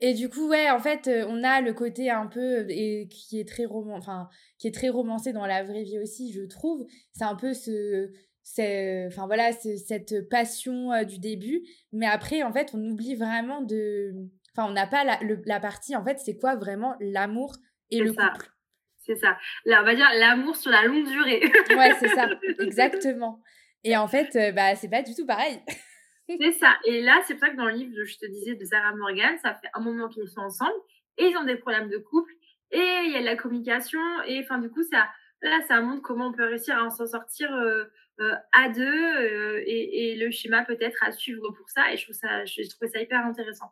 [0.00, 3.08] Et du coup, ouais, en fait, euh, on a le côté un peu euh, et
[3.08, 4.28] qui est très roman, enfin,
[4.58, 6.84] qui est très romancé dans la vraie vie aussi, je trouve.
[7.12, 8.10] C'est un peu ce,
[8.42, 11.62] c'est, enfin voilà, cette passion euh, du début.
[11.92, 14.12] Mais après, en fait, on oublie vraiment de,
[14.56, 15.96] enfin, on n'a pas la, la partie.
[15.96, 17.54] En fait, c'est quoi vraiment l'amour
[17.90, 18.50] et le couple.
[19.06, 19.36] C'est ça.
[19.66, 21.40] Là, on va dire l'amour sur la longue durée.
[21.76, 22.28] ouais, c'est ça,
[22.60, 23.40] exactement.
[23.84, 25.60] Et en fait, bah, c'est pas du tout pareil.
[26.28, 26.76] C'est ça.
[26.86, 29.36] Et là, c'est pour ça que dans le livre, je te disais, de Sarah Morgan,
[29.42, 30.74] ça fait un moment qu'ils sont ensemble
[31.18, 32.32] et ils ont des problèmes de couple
[32.70, 34.00] et il y a de la communication.
[34.26, 35.08] Et enfin, du coup, ça,
[35.42, 37.84] là, ça montre comment on peut réussir à s'en sortir euh,
[38.20, 41.92] euh, à deux euh, et, le schéma peut-être à suivre pour ça.
[41.92, 43.70] Et je trouve ça, je, trouve ça hyper intéressant.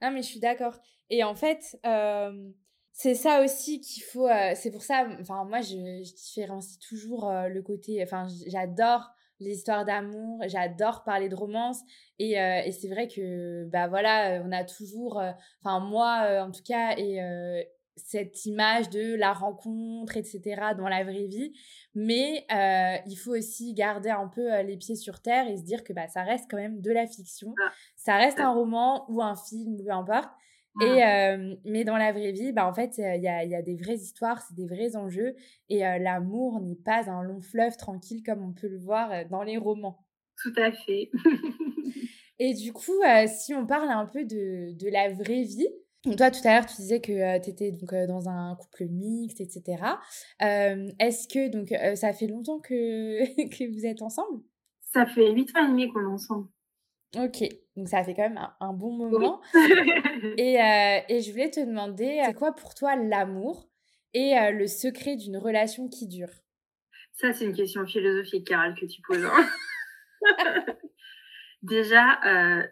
[0.00, 0.78] Non, mais je suis d'accord.
[1.10, 1.76] Et en fait,
[2.92, 4.28] c'est ça aussi qu'il faut.
[4.54, 5.74] c'est pour ça, enfin, moi, je,
[6.04, 8.00] je différencie toujours le côté.
[8.02, 10.42] Enfin, j'adore les histoires d'amour.
[10.46, 11.80] J'adore parler de romance.
[12.18, 16.42] Et, euh, et c'est vrai que, bah voilà, euh, on a toujours, euh, enfin, moi
[16.42, 17.20] en tout cas, et
[17.96, 20.40] cette image de la rencontre, etc.,
[20.76, 21.52] dans la vraie vie.
[21.94, 22.46] Mais
[23.06, 26.08] il faut aussi garder un peu les pieds sur terre et se dire que bah,
[26.08, 27.54] ça reste quand même de la fiction.
[27.62, 27.72] Ah.
[27.96, 30.30] Ça reste un roman ou un film, peu importe.
[30.80, 31.56] Et, mmh.
[31.64, 33.96] mais dans la vraie vie, bah, en fait, il y a, y a, des vraies
[33.96, 35.34] histoires, c'est des vrais enjeux.
[35.68, 39.56] Et l'amour n'est pas un long fleuve tranquille comme on peut le voir dans les
[39.56, 40.04] romans.
[40.42, 41.10] Tout à fait.
[42.38, 45.68] et du coup, si on parle un peu de, de la vraie vie,
[46.02, 49.82] toi, tout à l'heure, tu disais que tu étais donc, dans un couple mixte, etc.
[50.38, 54.42] Est-ce que donc ça fait longtemps que, que vous êtes ensemble?
[54.92, 56.48] Ça fait 8 ans et demi qu'on est ensemble.
[57.16, 57.42] Ok,
[57.76, 59.40] donc ça fait quand même un, bon moment.
[60.36, 63.68] et, euh, et, je voulais te demander, c'est quoi pour toi l'amour
[64.14, 66.30] et euh, le secret d'une relation qui dure?
[67.14, 69.24] Ça, c'est une question philosophique, Carole, que tu poses.
[69.24, 69.48] Hein.
[71.62, 72.62] Déjà, euh,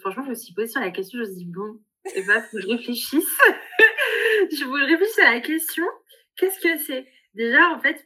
[0.00, 1.80] franchement, je me suis posée sur la question, je me suis dit, bon,
[2.14, 3.12] et bah, faut que je réfléchisse.
[4.50, 5.84] je réfléchir à la question.
[6.36, 7.06] Qu'est-ce que c'est?
[7.34, 8.04] Déjà, en fait,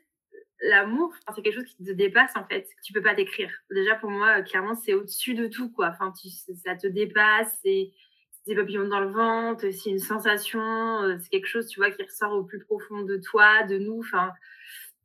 [0.63, 3.51] l'amour, c'est quelque chose qui te dépasse en fait, tu peux pas décrire.
[3.71, 5.89] Déjà pour moi, clairement, c'est au-dessus de tout quoi.
[5.89, 6.13] Enfin,
[6.55, 7.91] ça te dépasse, c'est
[8.47, 12.03] des papillons dans le ventre, c'est une sensation, euh, c'est quelque chose, tu vois, qui
[12.03, 14.01] ressort au plus profond de toi, de nous.
[14.01, 14.33] Enfin,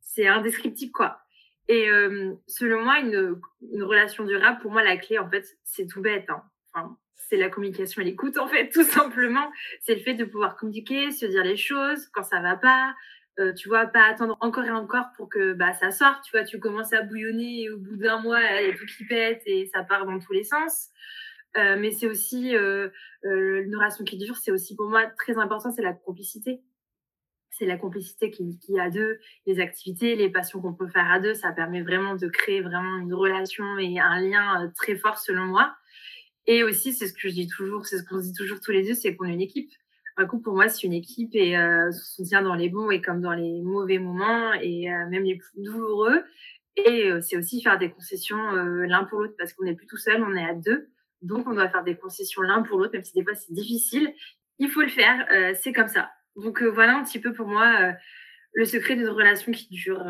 [0.00, 1.20] c'est indescriptible quoi.
[1.68, 3.40] Et euh, selon moi, une,
[3.72, 6.26] une, relation durable, pour moi, la clé en fait, c'est tout bête.
[6.28, 6.42] Hein.
[6.72, 6.96] Enfin,
[7.28, 9.50] c'est la communication et l'écoute en fait, tout simplement.
[9.80, 12.94] C'est le fait de pouvoir communiquer, se dire les choses quand ça va pas,
[13.38, 16.24] euh, tu vois, pas attendre encore et encore pour que bah, ça sorte.
[16.24, 18.86] Tu vois, tu commences à bouillonner et au bout d'un mois, il y a tout
[18.86, 20.90] qui pète et ça part dans tous les sens.
[21.56, 22.88] Euh, mais c'est aussi euh,
[23.24, 26.62] euh, une relation qui dure, c'est aussi pour moi très important, c'est la complicité.
[27.50, 31.20] C'est la complicité qui, qui a deux, les activités, les passions qu'on peut faire à
[31.20, 35.46] deux, ça permet vraiment de créer vraiment une relation et un lien très fort selon
[35.46, 35.74] moi.
[36.46, 38.72] Et aussi, c'est ce que je dis toujours, c'est ce qu'on se dit toujours tous
[38.72, 39.72] les deux, c'est qu'on est une équipe
[40.16, 43.20] un pour moi, c'est une équipe et euh, se soutient dans les bons et comme
[43.20, 46.24] dans les mauvais moments et euh, même les plus douloureux.
[46.76, 50.22] Et c'est aussi faire des concessions l'un pour l'autre parce qu'on n'est plus tout seul,
[50.22, 50.90] on est à deux.
[51.22, 54.12] Donc, on doit faire des concessions l'un pour l'autre, même si des fois c'est difficile.
[54.58, 55.26] Il faut le faire,
[55.58, 56.10] c'est comme ça.
[56.36, 57.94] Donc, voilà un petit peu pour moi
[58.52, 60.04] le secret d'une relation qui dure,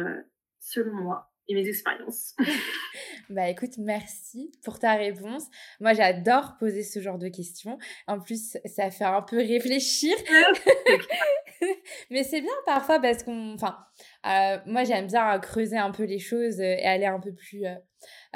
[0.58, 2.34] selon moi et mes expériences.
[3.30, 5.44] bah écoute, merci pour ta réponse.
[5.80, 7.78] Moi, j'adore poser ce genre de questions.
[8.06, 10.16] En plus, ça fait un peu réfléchir.
[12.10, 13.54] Mais c'est bien parfois parce qu'on...
[13.54, 13.76] Enfin,
[14.26, 17.74] euh, moi, j'aime bien creuser un peu les choses et aller un peu plus euh,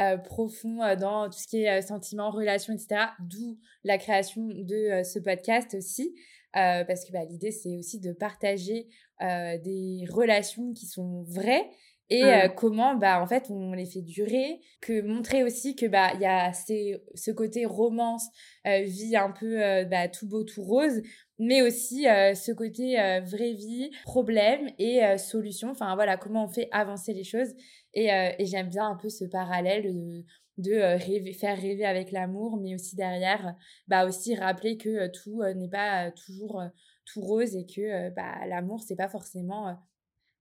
[0.01, 3.07] euh, profond dans tout ce qui est sentiments, relations, etc.
[3.21, 6.15] D'où la création de ce podcast aussi.
[6.53, 8.89] parce que bah, l'idée, c'est aussi de partager
[9.21, 11.69] des relations qui sont vraies
[12.11, 12.55] et mmh.
[12.57, 16.27] comment bah en fait on les fait durer que montrer aussi que bah il y
[16.27, 18.27] a ce côté romance
[18.65, 21.03] vie un peu bah, tout beau tout rose
[21.39, 27.15] mais aussi ce côté vraie vie problème et solution enfin voilà comment on fait avancer
[27.15, 27.55] les choses
[27.95, 30.25] et, et j'aime bien un peu ce parallèle de,
[30.59, 33.55] de rêver, faire rêver avec l'amour mais aussi derrière
[33.87, 36.61] bah aussi rappeler que tout n'est pas toujours
[37.07, 39.77] tout rose et que bah l'amour c'est pas forcément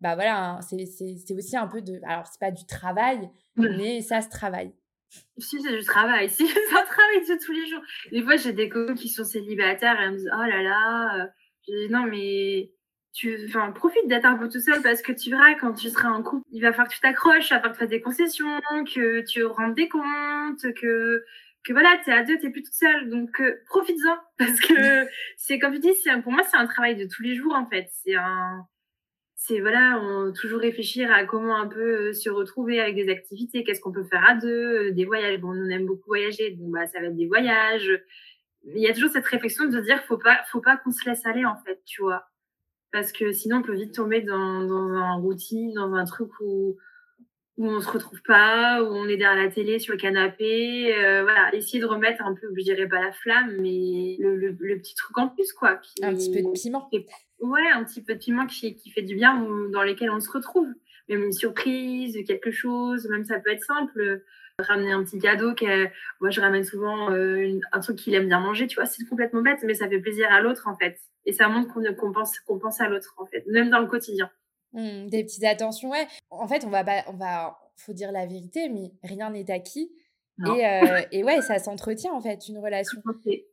[0.02, 2.00] bah voilà, hein, c'est aussi un peu de.
[2.06, 4.74] Alors, c'est pas du travail, mais ça se travaille.
[5.38, 6.30] Si, c'est du travail.
[6.30, 7.82] Si, c'est un travail de tous les jours.
[8.12, 11.24] Des fois, j'ai des copines qui sont célibataires et elles me disent Oh là là.
[11.24, 11.28] Euh,
[11.68, 12.72] je dis Non, mais
[13.14, 16.10] tu enfin, profite d'être un peu tout seul parce que tu verras, quand tu seras
[16.10, 18.02] en couple, il va falloir que tu t'accroches, il va falloir que tu fasses des
[18.02, 18.62] concessions,
[18.94, 21.24] que tu rendes des comptes, que
[21.66, 23.10] que voilà, tu es à deux, tu n'es plus toute seule.
[23.10, 24.18] Donc, euh, profites-en.
[24.38, 25.08] Parce que
[25.38, 27.90] c'est comme tu dis, pour moi, c'est un travail de tous les jours, en fait.
[27.92, 28.66] C'est un,
[29.42, 33.64] c'est voilà, on, toujours réfléchir à comment un peu euh, se retrouver avec des activités,
[33.64, 35.40] qu'est-ce qu'on peut faire à deux, euh, des voyages.
[35.40, 37.90] Bon, on aime beaucoup voyager, donc bah ça va être des voyages.
[38.66, 41.26] Il y a toujours cette réflexion de dire faut pas, faut pas qu'on se laisse
[41.26, 42.26] aller en fait, tu vois,
[42.92, 46.78] parce que sinon on peut vite tomber dans, dans un routine, dans un truc où
[47.58, 51.24] où on se retrouve pas, où on est derrière la télé sur le canapé, euh,
[51.24, 54.96] voilà, essayer de remettre un peu, je dirais pas la flamme, mais le, le, petit
[54.96, 55.80] truc en plus quoi.
[56.02, 56.90] un petit peu de piment.
[57.42, 60.30] Ouais, un petit peu de piment qui, qui fait du bien, dans lesquels on se
[60.32, 60.68] retrouve.
[61.08, 64.24] Même une surprise, quelque chose, même ça peut être simple.
[64.60, 65.54] Ramener un petit cadeau.
[66.20, 69.42] Moi, je ramène souvent euh, un truc qu'il aime bien manger, tu vois, c'est complètement
[69.42, 71.00] bête, mais ça fait plaisir à l'autre, en fait.
[71.26, 74.30] Et ça montre qu'on pense, qu'on pense à l'autre, en fait, même dans le quotidien.
[74.74, 76.08] Mmh, des petites attentions, ouais.
[76.30, 79.92] En fait, on va pas, on va, faut dire la vérité, mais rien n'est acquis.
[80.46, 83.02] Et, euh, et, ouais, ça s'entretient, en fait, une relation.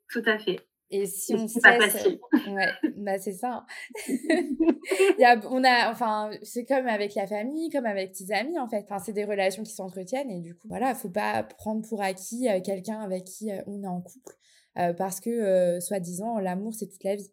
[0.08, 0.60] Tout à fait.
[0.90, 2.20] Et si on c'est pas facile.
[2.48, 3.66] Ouais, bah c'est ça.
[4.08, 8.58] Il y a, on a, enfin, c'est comme avec la famille, comme avec tes amis
[8.58, 8.84] en fait.
[8.84, 12.48] Enfin, c'est des relations qui s'entretiennent et du coup, voilà, faut pas prendre pour acquis
[12.48, 14.34] euh, quelqu'un avec qui euh, on est en couple
[14.78, 17.32] euh, parce que, soi-disant, l'amour c'est toute la vie.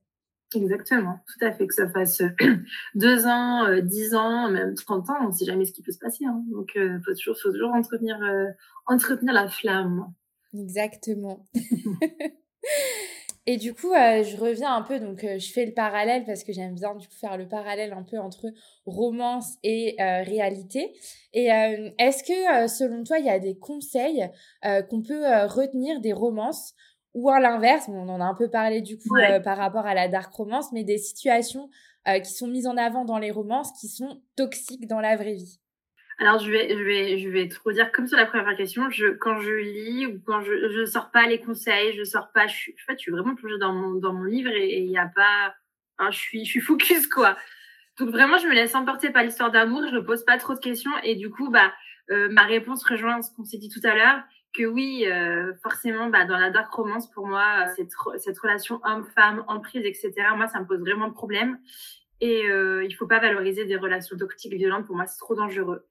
[0.55, 1.67] Exactement, tout à fait.
[1.67, 2.21] Que ça fasse
[2.95, 5.99] deux ans, dix ans, même 30 ans, on ne sait jamais ce qui peut se
[5.99, 6.25] passer.
[6.25, 6.43] Hein.
[6.51, 8.19] Donc, il faut toujours, faut toujours entretenir,
[8.85, 10.13] entretenir la flamme.
[10.53, 11.47] Exactement.
[13.45, 16.45] Et du coup, euh, je reviens un peu, donc euh, je fais le parallèle parce
[16.45, 18.47] que j'aime bien du coup faire le parallèle un peu entre
[18.85, 20.93] romance et euh, réalité.
[21.33, 24.29] Et est-ce que selon toi, il y a des conseils
[24.61, 26.75] qu'on peut retenir des romances
[27.15, 30.07] ou à l'inverse, on en a un peu parlé du coup par rapport à la
[30.07, 31.71] dark romance, mais des situations
[32.05, 35.62] qui sont mises en avant dans les romances qui sont toxiques dans la vraie vie?
[36.19, 38.89] Alors, je vais, je vais, je vais trop dire comme sur la première question.
[38.89, 42.47] Je, quand je lis ou quand je, je sors pas les conseils, je sors pas,
[42.47, 45.07] je suis, je suis vraiment plongée dans mon, dans mon livre et il n'y a
[45.07, 45.55] pas,
[46.11, 47.37] je suis, je suis focus, quoi.
[47.99, 50.59] Donc, vraiment, je me laisse emporter par l'histoire d'amour, je ne pose pas trop de
[50.59, 51.73] questions et du coup, bah,
[52.11, 54.21] euh, ma réponse rejoint ce qu'on s'est dit tout à l'heure,
[54.53, 59.43] que oui, euh, forcément, bah, dans la dark romance, pour moi, cette, cette relation homme-femme,
[59.47, 61.59] emprise, etc., moi, ça me pose vraiment problème.
[62.21, 64.85] Et euh, il faut pas valoriser des relations toxiques, violentes.
[64.85, 65.85] Pour moi, c'est trop dangereux.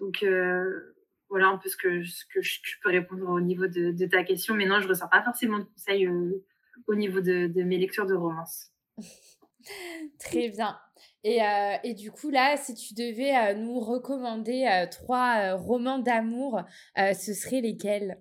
[0.00, 0.94] Donc euh,
[1.28, 4.54] voilà un peu ce que, ce que je, peux répondre au niveau de, ta question.
[4.54, 6.44] Mais non, je ne ressens pas forcément de conseils euh,
[6.86, 8.70] au niveau de, mes lectures de romance.
[10.18, 10.78] Très bien.
[11.22, 16.62] Et, euh, et, du coup, là, si tu devais nous recommander trois romans d'amour,
[16.96, 18.18] ce seraient lesquels?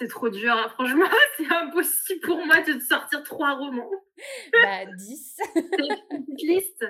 [0.00, 0.70] C'est trop dur, hein.
[0.70, 1.04] franchement,
[1.36, 3.90] c'est impossible pour moi de te sortir trois romans.
[4.62, 5.36] bah, dix.
[5.54, 6.86] une liste.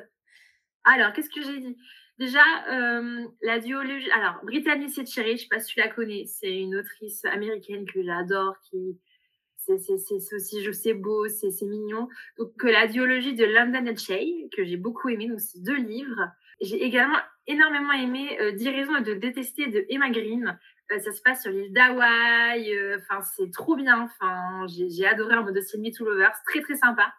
[0.85, 1.77] Alors, qu'est-ce que j'ai dit?
[2.20, 4.11] Déjà, euh, la duologie.
[4.11, 7.87] Alors, Brittany Setcheri, je ne sais pas si tu la connais, c'est une autrice américaine
[7.87, 8.98] que j'adore, qui.
[9.56, 12.09] C'est aussi, je sais, beau, c'est mignon.
[12.38, 16.28] Donc, la duologie de London and Shay, que j'ai beaucoup aimé, donc c'est deux livres.
[16.61, 20.59] J'ai également énormément aimé euh, 10 raisons de détester de Emma Green.
[20.92, 22.76] Euh, ça se passe sur l'île d'Hawaï.
[22.76, 24.02] Euh, enfin, c'est trop bien.
[24.02, 26.37] Enfin, j'ai adoré en mode de Me Too Lovers.
[26.46, 27.14] Très, très sympa.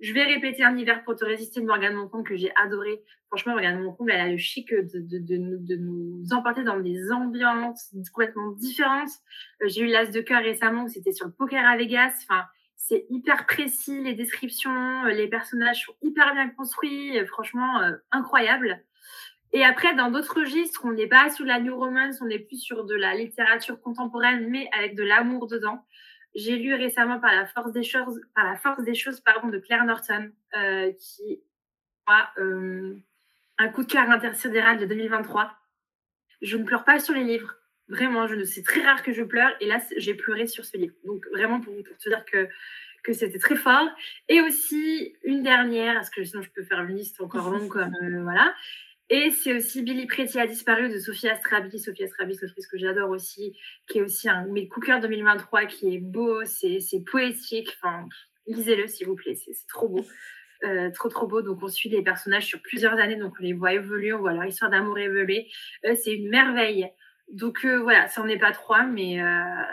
[0.00, 3.02] Je vais répéter un hiver pour te résister de Morgane Moncombe que j'ai adoré.
[3.28, 7.94] Franchement, Morgane Moncombe, elle a le chic de, de, de, nous, emporter dans des ambiances
[8.12, 9.08] complètement différentes.
[9.62, 12.12] Euh, j'ai eu l'As de cœur récemment c'était sur le poker à Vegas.
[12.24, 12.44] Enfin,
[12.76, 17.18] c'est hyper précis, les descriptions, euh, les personnages sont hyper bien construits.
[17.18, 17.80] Euh, franchement,
[18.12, 18.82] incroyable.
[19.52, 22.58] Et après, dans d'autres registres, on n'est pas sur la new romance, on est plus
[22.58, 25.82] sur de la littérature contemporaine, mais avec de l'amour dedans.
[26.36, 29.58] J'ai lu récemment par la force des choses, par la force des choses, pardon, de
[29.58, 31.40] Claire Norton, euh, qui
[32.06, 32.94] a euh,
[33.56, 35.50] un coup de cœur intersidéral de 2023.
[36.42, 37.56] Je ne pleure pas sur les livres,
[37.88, 38.26] vraiment.
[38.26, 40.94] Je c'est très rare que je pleure, et là, j'ai pleuré sur ce livre.
[41.04, 42.48] Donc vraiment pour, te dire que
[43.02, 43.88] que c'était très fort.
[44.28, 47.94] Et aussi une dernière, parce que sinon je peux faire une liste encore longue comme
[48.02, 48.54] euh, voilà.
[49.08, 51.78] Et c'est aussi Billy Pretty a disparu de Sophia Astrabi.
[51.78, 53.56] Sophia Astrabi, c'est autrice que j'adore aussi,
[53.88, 57.76] qui est aussi un mes coups 2023, qui est beau, c'est poétique.
[58.48, 60.04] Lisez-le s'il vous plaît, c'est trop beau.
[60.64, 61.42] Euh, trop trop beau.
[61.42, 64.32] Donc on suit les personnages sur plusieurs années, donc on les voit évoluer, on voit
[64.32, 65.48] leur histoire d'amour évoluer.
[65.84, 66.90] Euh, c'est une merveille.
[67.32, 69.24] Donc euh, voilà, ça n'en est pas trois, mais euh,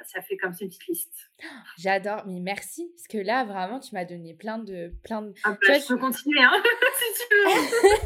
[0.06, 1.30] ça fait comme une petite liste.
[1.78, 4.92] J'adore, mais merci, parce que là, vraiment, tu m'as donné plein de...
[5.04, 5.34] Plein de...
[5.44, 6.52] Ah bah, je peux continuer, hein,
[6.98, 7.98] si tu veux.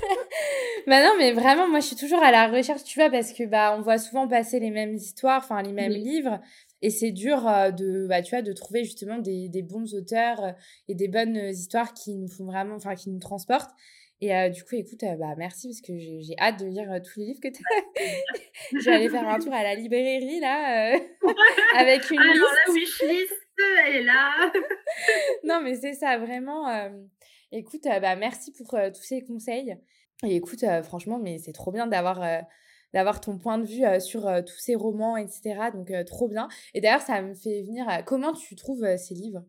[0.88, 3.46] bah non, mais vraiment, moi, je suis toujours à la recherche, tu vois, parce que
[3.46, 6.42] bah, on voit souvent passer les mêmes histoires, enfin, les mêmes livres,
[6.82, 10.56] et c'est dur euh, de, bah, tu vois, de trouver justement des, des bons auteurs
[10.90, 13.72] et des bonnes histoires qui nous font vraiment, enfin, qui nous transportent.
[14.20, 17.00] Et euh, du coup, écoute, euh, bah, merci parce que j'ai hâte de lire euh,
[17.00, 18.02] tous les livres que tu as.
[18.80, 20.98] je vais aller faire un tour à la librairie, là,
[21.76, 22.68] avec une Alors, liste.
[22.68, 23.34] la wishlist,
[23.86, 24.52] elle est là.
[25.44, 26.68] non, mais c'est ça, vraiment.
[27.52, 29.78] écoute, bah, merci pour tous ces conseils.
[30.24, 32.26] Et écoute, franchement, mais c'est trop bien d'avoir
[32.94, 35.70] d'avoir ton point de vue sur tous ces romans, etc.
[35.74, 36.48] Donc, trop bien.
[36.74, 37.86] Et d'ailleurs, ça me fait venir...
[38.08, 39.44] comment tu trouves ces livres?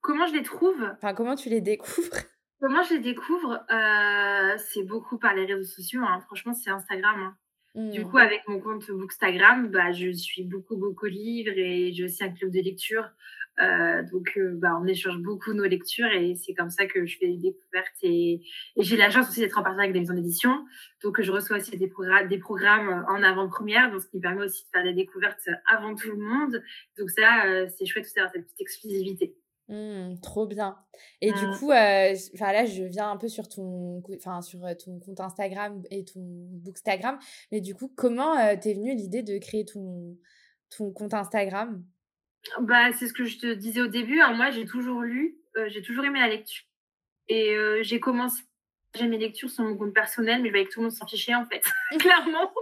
[0.00, 0.82] Comment je les trouve?
[0.96, 2.24] Enfin, comment tu les découvres?
[2.60, 6.02] Comment je les découvre euh, C'est beaucoup par les réseaux sociaux.
[6.02, 6.20] Hein.
[6.26, 7.20] Franchement, c'est Instagram.
[7.20, 7.36] Hein.
[7.92, 8.10] Du mmh.
[8.10, 12.24] coup, avec mon compte Bookstagram, bah, je suis beaucoup, beaucoup de livres et j'ai aussi
[12.24, 13.08] un club de lecture.
[13.60, 17.18] Euh, donc, euh, bah, on échange beaucoup nos lectures et c'est comme ça que je
[17.18, 17.94] fais des découvertes.
[18.02, 18.40] Et,
[18.76, 20.64] j'ai la chance aussi d'être en partenariat avec des maisons d'édition.
[21.04, 24.64] Donc, je reçois aussi des, programmes, des programmes en avant-première, donc ce qui permet aussi
[24.64, 26.60] de faire des découvertes avant tout le monde.
[26.98, 29.36] Donc, ça, c'est chouette aussi d'avoir cette petite exclusivité.
[29.68, 30.78] Mmh, trop bien.
[31.20, 31.58] Et du mmh.
[31.58, 35.82] coup, euh, là, je viens un peu sur ton, enfin, sur euh, ton compte Instagram
[35.90, 37.18] et ton Bookstagram.
[37.52, 40.16] Mais du coup, comment euh, t'es venue l'idée de créer ton,
[40.74, 41.84] ton compte Instagram?
[42.60, 44.20] Bah, C'est ce que je te disais au début.
[44.20, 44.32] Hein.
[44.34, 46.64] Moi, j'ai toujours lu, j'ai toujours aimé la lecture.
[47.28, 48.42] Et j'ai commencé
[48.94, 51.06] j'ai mes lectures sur mon compte personnel, mais je voyais que tout le monde s'en
[51.06, 51.62] fichait, en fait,
[51.98, 52.52] clairement.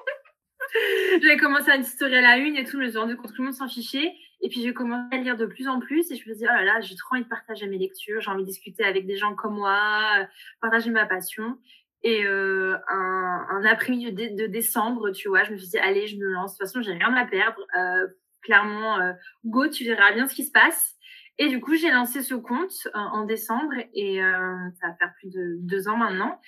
[1.22, 3.30] J'avais commencé à une story à la une et tout, je me suis rendu compte
[3.30, 4.12] que tout le monde s'en fichait.
[4.42, 6.52] Et puis j'ai commencé à lire de plus en plus et je me dit, oh
[6.52, 9.16] là là, j'ai trop envie de partager mes lectures, j'ai envie de discuter avec des
[9.16, 9.80] gens comme moi,
[10.18, 10.24] euh,
[10.60, 11.58] partager ma passion.
[12.02, 16.16] Et euh, un, un après-midi de, décembre, tu vois, je me suis dit, allez, je
[16.16, 16.52] me lance.
[16.52, 17.58] De toute façon, j'ai rien à perdre.
[17.76, 18.06] Euh,
[18.42, 19.12] clairement, euh,
[19.44, 20.94] go, tu verras bien ce qui se passe.
[21.38, 25.56] Et du coup, j'ai lancé ce compte en décembre et ça va faire plus de
[25.58, 26.40] deux ans maintenant.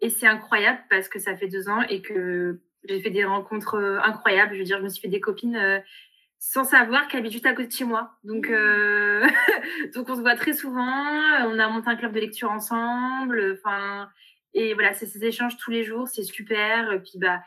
[0.00, 3.76] Et c'est incroyable parce que ça fait deux ans et que j'ai fait des rencontres
[4.02, 4.54] incroyables.
[4.54, 5.80] Je veux dire, je me suis fait des copines
[6.44, 8.18] sans savoir qu'elle habite juste à côté de chez moi.
[8.24, 8.52] Donc, mmh.
[8.52, 9.26] euh,
[9.94, 10.82] donc on se voit très souvent.
[10.82, 13.56] On a monté un club de lecture ensemble.
[13.56, 14.08] Enfin,
[14.52, 16.92] et voilà, c'est ces échanges tous les jours, c'est super.
[16.92, 17.42] Et puis bah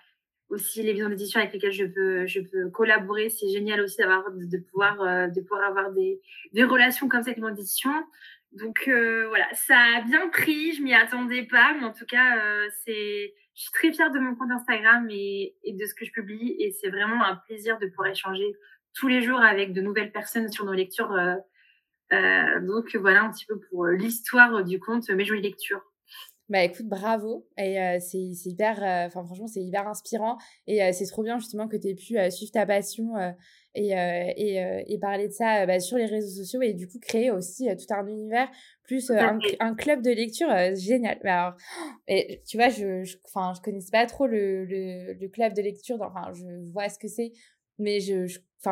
[0.47, 4.31] aussi les maisons d'édition avec lesquelles je peux je peux collaborer, c'est génial aussi d'avoir
[4.31, 6.21] de, pouvoir euh, de pouvoir avoir des,
[6.53, 7.91] des relations comme ça avec les maisons d'édition.
[8.53, 10.71] Donc euh, voilà, ça a bien pris.
[10.71, 12.39] Je m'y attendais pas, mais en tout cas,
[12.85, 16.11] c'est je suis très fière de mon compte Instagram et, et de ce que je
[16.11, 18.55] publie et c'est vraiment un plaisir de pouvoir échanger
[18.95, 21.11] tous les jours avec de nouvelles personnes sur nos lectures.
[21.11, 21.35] Euh,
[22.13, 25.81] euh, donc voilà un petit peu pour euh, l'histoire du conte Mes jolies lectures.
[26.47, 27.47] Bah écoute, bravo.
[27.57, 28.77] Et c'est hyper,
[29.07, 30.37] enfin franchement, c'est hyper inspirant.
[30.67, 33.13] Et c'est trop bien justement que tu aies pu suivre ta passion
[33.73, 37.31] et, et, et, parler de ça bah, sur les réseaux sociaux et du coup créer
[37.31, 38.47] aussi tout un univers,
[38.83, 41.17] plus un, un, club de lecture génial.
[41.23, 41.55] alors,
[42.07, 45.99] et, tu vois, je, je, je connaissais pas trop le, le, le club de lecture,
[45.99, 47.31] enfin, je vois ce que c'est
[47.77, 48.27] mais je,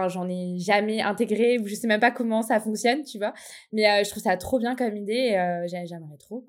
[0.08, 3.34] j'en ai jamais intégré ou je sais même pas comment ça fonctionne tu vois.
[3.72, 6.46] Mais euh, je trouve ça trop bien comme idée euh, j'aimerais trop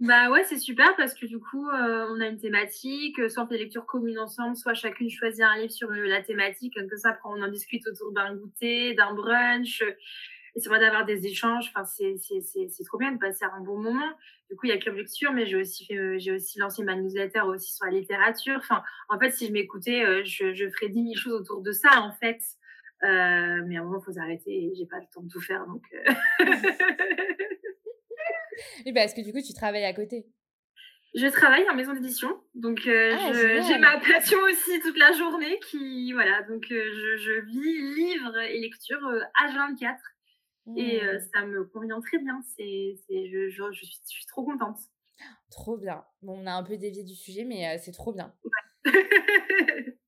[0.00, 3.48] bah ouais c'est super parce que du coup euh, on a une thématique soit on
[3.48, 7.10] fait des lectures communes ensemble soit chacune choisit un livre sur la thématique comme ça
[7.10, 9.82] après on en discute autour d'un goûter d'un brunch
[10.54, 11.70] et c'est vrai d'avoir des échanges.
[11.74, 14.10] Enfin, c'est, c'est, c'est, c'est trop bien de passer un bon moment.
[14.50, 16.94] Du coup, il y a Club Lecture, mais j'ai aussi fait, j'ai aussi lancé ma
[16.96, 18.56] newsletter aussi sur la littérature.
[18.58, 21.72] Enfin, en fait, si je m'écoutais, euh, je, je ferais dix mille choses autour de
[21.72, 22.40] ça, en fait.
[23.04, 25.40] Euh, mais à un moment, il faut s'arrêter et j'ai pas le temps de tout
[25.40, 25.66] faire.
[25.66, 26.44] Donc, euh...
[28.86, 30.26] Oui, parce que du coup, tu travailles à côté.
[31.14, 35.58] Je travaille en maison d'édition, donc euh, ah, j'ai ma passion aussi toute la journée
[35.70, 39.00] qui voilà donc euh, je, je, vis livres et lecture
[40.74, 41.20] H24 et mmh.
[41.34, 42.42] ça me convient très bien.
[42.56, 44.78] C'est je, je, je, suis, je, suis, trop contente.
[45.50, 46.04] Trop bien.
[46.22, 48.34] Bon, on a un peu dévié du sujet, mais c'est trop bien.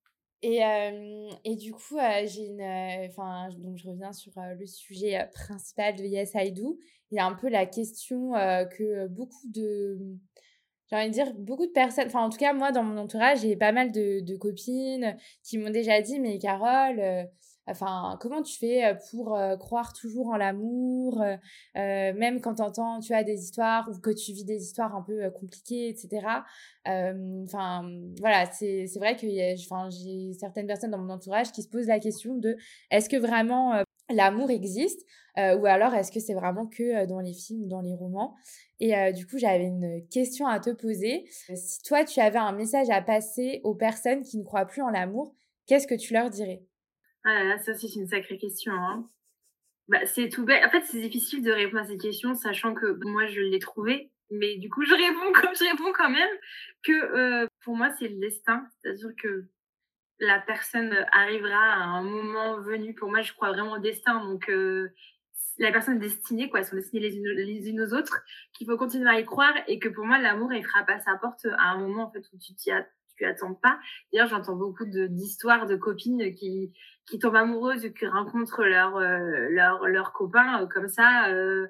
[0.43, 0.61] Et,
[1.45, 2.63] et, du coup, j'ai une.
[3.11, 6.79] Enfin, donc je reviens sur le sujet principal de Yes I Do.
[7.11, 9.99] Il y a un peu la question que beaucoup de.
[10.89, 12.07] J'ai envie de dire, beaucoup de personnes.
[12.07, 15.59] Enfin, en tout cas, moi, dans mon entourage, j'ai pas mal de, de, copines qui
[15.59, 17.29] m'ont déjà dit Mais Carole,
[17.71, 21.25] Enfin, comment tu fais pour croire toujours en l'amour,
[21.75, 25.03] même quand tu entends, tu as des histoires ou que tu vis des histoires un
[25.03, 26.45] peu compliquées, etc.
[26.85, 32.01] Enfin, voilà, c'est vrai que j'ai certaines personnes dans mon entourage qui se posent la
[32.01, 32.57] question de
[32.91, 35.07] est-ce que vraiment l'amour existe
[35.37, 38.35] ou alors est-ce que c'est vraiment que dans les films dans les romans?
[38.81, 41.25] Et du coup, j'avais une question à te poser.
[41.55, 44.91] Si toi, tu avais un message à passer aux personnes qui ne croient plus en
[44.91, 45.35] l'amour,
[45.66, 46.64] qu'est-ce que tu leur dirais?
[47.25, 48.73] Ah là ça c'est une sacrée question.
[48.73, 49.09] Hein.
[49.91, 50.64] Bah, c'est tout bête.
[50.64, 54.12] En fait, c'est difficile de répondre à ces questions, sachant que moi, je l'ai trouvé.
[54.31, 56.31] Mais du coup, je réponds, comme, je réponds quand même
[56.85, 58.64] que euh, pour moi, c'est le destin.
[58.71, 59.47] C'est-à-dire que
[60.21, 62.95] la personne arrivera à un moment venu.
[62.95, 64.25] Pour moi, je crois vraiment au destin.
[64.25, 64.91] Donc, euh,
[65.59, 66.61] la personne est destinée, quoi.
[66.61, 69.55] Elles sont destinées les unes, les unes aux autres, qu'il faut continuer à y croire
[69.66, 72.25] et que pour moi, l'amour, il frappe à sa porte à un moment, en fait,
[72.33, 72.89] où tu t'y attends
[73.62, 73.79] pas.
[74.12, 76.73] D'ailleurs, j'entends beaucoup d'histoires de, copines qui,
[77.21, 81.66] tombent amoureuses et qui rencontrent leur, euh, leur, leur copain euh, comme ça, euh,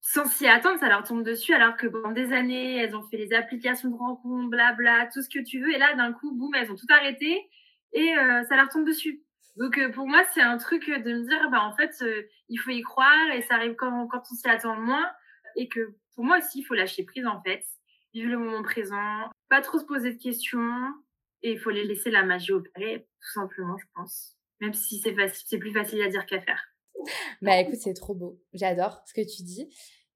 [0.00, 3.16] sans s'y attendre, ça leur tombe dessus, alors que pendant des années, elles ont fait
[3.16, 6.54] les applications de rencontres, blabla, tout ce que tu veux, et là, d'un coup, boum,
[6.54, 7.48] elles ont tout arrêté
[7.92, 8.14] et
[8.48, 9.22] ça leur tombe dessus.
[9.56, 12.02] Donc pour moi, c'est un truc de me dire, bah en fait,
[12.48, 15.08] il faut y croire et ça arrive quand, quand on s'y attend moins,
[15.56, 17.62] et que pour moi aussi, il faut lâcher prise en fait
[18.12, 20.78] vivre le moment présent, pas trop se poser de questions
[21.42, 24.36] et il faut les laisser la magie opérer, tout simplement, je pense.
[24.60, 26.62] Même si c'est c'est plus facile à dire qu'à faire.
[27.40, 28.40] Bah écoute, c'est trop beau.
[28.52, 29.68] J'adore ce que tu dis.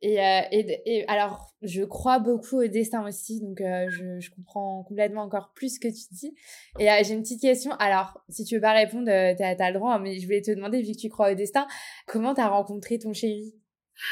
[0.02, 4.30] Et, euh, et, et, alors, je crois beaucoup au destin aussi, donc euh, je, je,
[4.30, 6.34] comprends complètement encore plus ce que tu dis.
[6.78, 7.72] Et euh, j'ai une petite question.
[7.78, 10.50] Alors, si tu veux pas répondre, t'as as le droit, hein, mais je voulais te
[10.50, 11.66] demander, vu que tu crois au destin,
[12.06, 13.54] comment t'as rencontré ton chéri?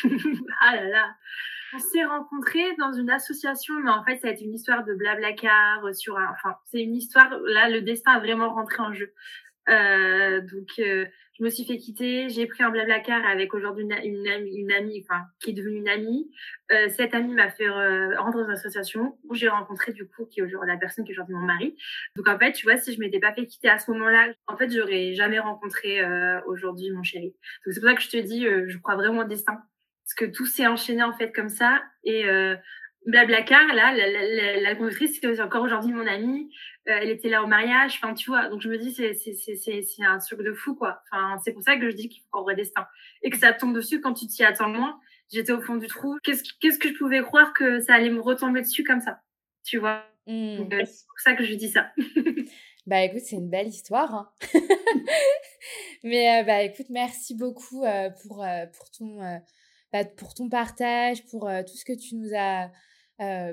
[0.63, 1.15] Ah là là
[1.75, 4.95] on s'est rencontrés dans une association, mais en fait, ça a été une histoire de
[4.95, 8.93] blablacar euh, sur un, enfin, c'est une histoire, là, le destin a vraiment rentré en
[8.93, 9.13] jeu.
[9.71, 11.07] Euh, donc, euh,
[11.39, 13.93] je me suis fait quitter, j'ai pris un blablacar avec aujourd'hui une,
[14.29, 16.31] amie, une amie, enfin, qui est devenue une amie.
[16.91, 20.43] Cette amie m'a fait rentrer dans une association où j'ai rencontré, du coup, qui est
[20.45, 21.77] aujourd'hui la personne qui est aujourd'hui mon mari.
[22.15, 24.57] Donc, en fait, tu vois, si je m'étais pas fait quitter à ce moment-là, en
[24.57, 26.05] fait, j'aurais jamais rencontré
[26.47, 27.35] aujourd'hui mon chéri.
[27.67, 29.61] Donc, c'est pour ça que je te dis, je crois vraiment au destin
[30.05, 31.83] parce que tout s'est enchaîné en fait comme ça.
[32.05, 32.57] Et euh,
[33.07, 36.51] Blablacar, là, la, la, la, conductrice, c'est encore aujourd'hui mon amie.
[36.89, 37.99] Euh, elle était là au mariage.
[38.03, 38.49] Enfin, tu vois.
[38.49, 41.03] Donc je me dis, c'est c'est un truc de fou, quoi.
[41.11, 42.87] Enfin, c'est pour ça que je dis qu'il faut croire au destin
[43.23, 44.99] et que ça tombe dessus quand tu t'y attends moins.
[45.33, 46.17] J'étais au fond du trou.
[46.23, 49.21] Qu'est-ce qu'est-ce que je pouvais croire que ça allait me retomber dessus comme ça,
[49.65, 50.05] tu vois?
[50.27, 50.33] Mmh.
[50.33, 51.91] Euh, c'est pour ça que je dis ça.
[52.87, 54.15] Bah écoute, c'est une belle histoire.
[54.15, 54.31] Hein.
[56.05, 59.41] Mais euh, bah écoute, merci beaucoup euh, pour, euh, pour ton
[59.95, 62.69] bah, pour ton partage, pour tout ce que tu nous as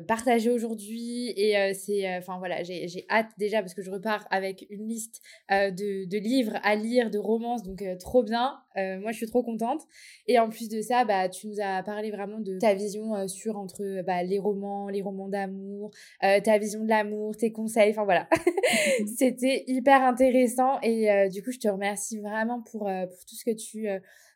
[0.07, 1.31] partagé aujourd'hui.
[1.37, 5.21] Et c'est, enfin voilà, j'ai hâte déjà parce que je repars avec une liste
[5.51, 8.57] de, de, livres à lire, de romances, donc trop bien.
[8.75, 9.81] moi, je suis trop contente.
[10.25, 13.55] Et en plus de ça, bah, tu nous as parlé vraiment de ta vision sur
[13.55, 17.91] entre bah, les romans, les romans d'amour, ta vision de l'amour, tes conseils.
[17.91, 18.27] Enfin voilà,
[19.17, 20.79] c'était hyper intéressant.
[20.81, 23.87] Et du coup, je te remercie vraiment pour, pour tout ce que tu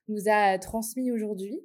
[0.07, 1.59] nous as transmis aujourd'hui.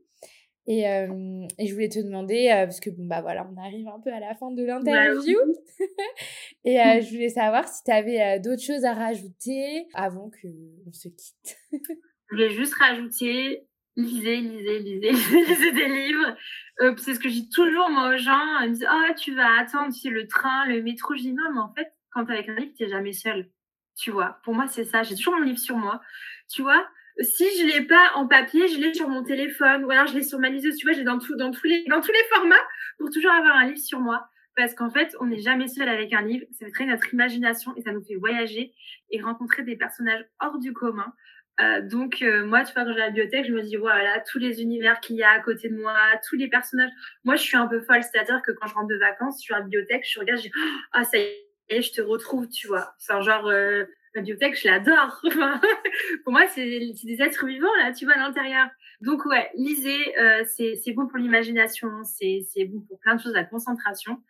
[0.73, 4.13] Et, et, je voulais te demander, parce que bon, bah voilà, on arrive un peu
[4.13, 5.37] à la fin de l'interview.
[6.65, 11.57] et je voulais savoir si tu avais d'autres choses à rajouter avant qu'on se quitte.
[11.73, 13.67] je voulais juste rajouter
[13.97, 16.37] lisez, lisez, lisez, lisez des livres.
[16.81, 18.61] Euh, c'est ce que je dis toujours moi aux gens.
[18.61, 21.15] Ils me disent Oh, tu vas attendre tu sais, le train, le métro.
[21.15, 23.51] Je dis Non, mais en fait, quand tu avec un livre, tu n'es jamais seul.
[23.97, 25.03] Tu vois, pour moi, c'est ça.
[25.03, 26.01] J'ai toujours mon livre sur moi.
[26.49, 26.87] Tu vois,
[27.21, 30.23] si je l'ai pas en papier, je l'ai sur mon téléphone ou alors je l'ai
[30.23, 30.77] sur ma liseuse.
[30.77, 32.67] Tu vois, j'ai dans, tout, dans, tous les, dans tous les formats
[32.99, 34.29] pour toujours avoir un livre sur moi.
[34.57, 36.45] Parce qu'en fait, on n'est jamais seul avec un livre.
[36.53, 38.73] Ça fait notre imagination et ça nous fait voyager
[39.11, 41.13] et rencontrer des personnages hors du commun.
[41.61, 44.39] Euh, donc, euh, moi, tu vois, quand j'ai la bibliothèque, je me dis, voilà, tous
[44.39, 45.95] les univers qu'il y a à côté de moi,
[46.29, 46.91] tous les personnages.
[47.25, 49.55] Moi, je suis un peu folle, c'est-à-dire que quand je rentre de vacances, je suis
[49.55, 50.53] à la bibliothèque, je regarde, je dis,
[50.93, 51.27] ah, ça y
[51.69, 52.95] est, je te retrouve, tu vois.
[52.99, 53.85] C'est un genre, euh,
[54.15, 55.21] La bibliothèque, je l'adore.
[56.25, 58.69] pour moi, c'est des êtres vivants, là, tu vois, à l'intérieur.
[59.01, 63.45] Donc, ouais, lisez, euh, c'est bon pour l'imagination, c'est bon pour plein de choses, la
[63.45, 64.21] concentration.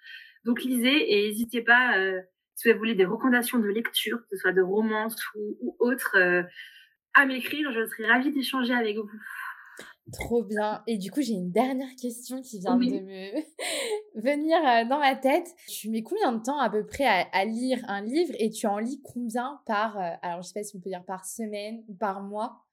[0.44, 2.20] Donc, lisez et n'hésitez pas, euh,
[2.54, 6.16] si vous voulez des recommandations de lecture, que ce soit de romance ou, ou autre,
[6.16, 6.42] euh,
[7.14, 7.72] à m'écrire.
[7.72, 9.10] Je serai ravie d'échanger avec vous.
[10.12, 10.82] Trop bien.
[10.86, 13.40] Et du coup, j'ai une dernière question qui vient de me
[14.20, 15.54] venir euh, dans ma tête.
[15.68, 18.78] Tu mets combien de temps à peu près à, lire un livre et tu en
[18.78, 21.94] lis combien par, euh, alors je sais pas si on peut dire par semaine ou
[21.94, 22.66] par mois?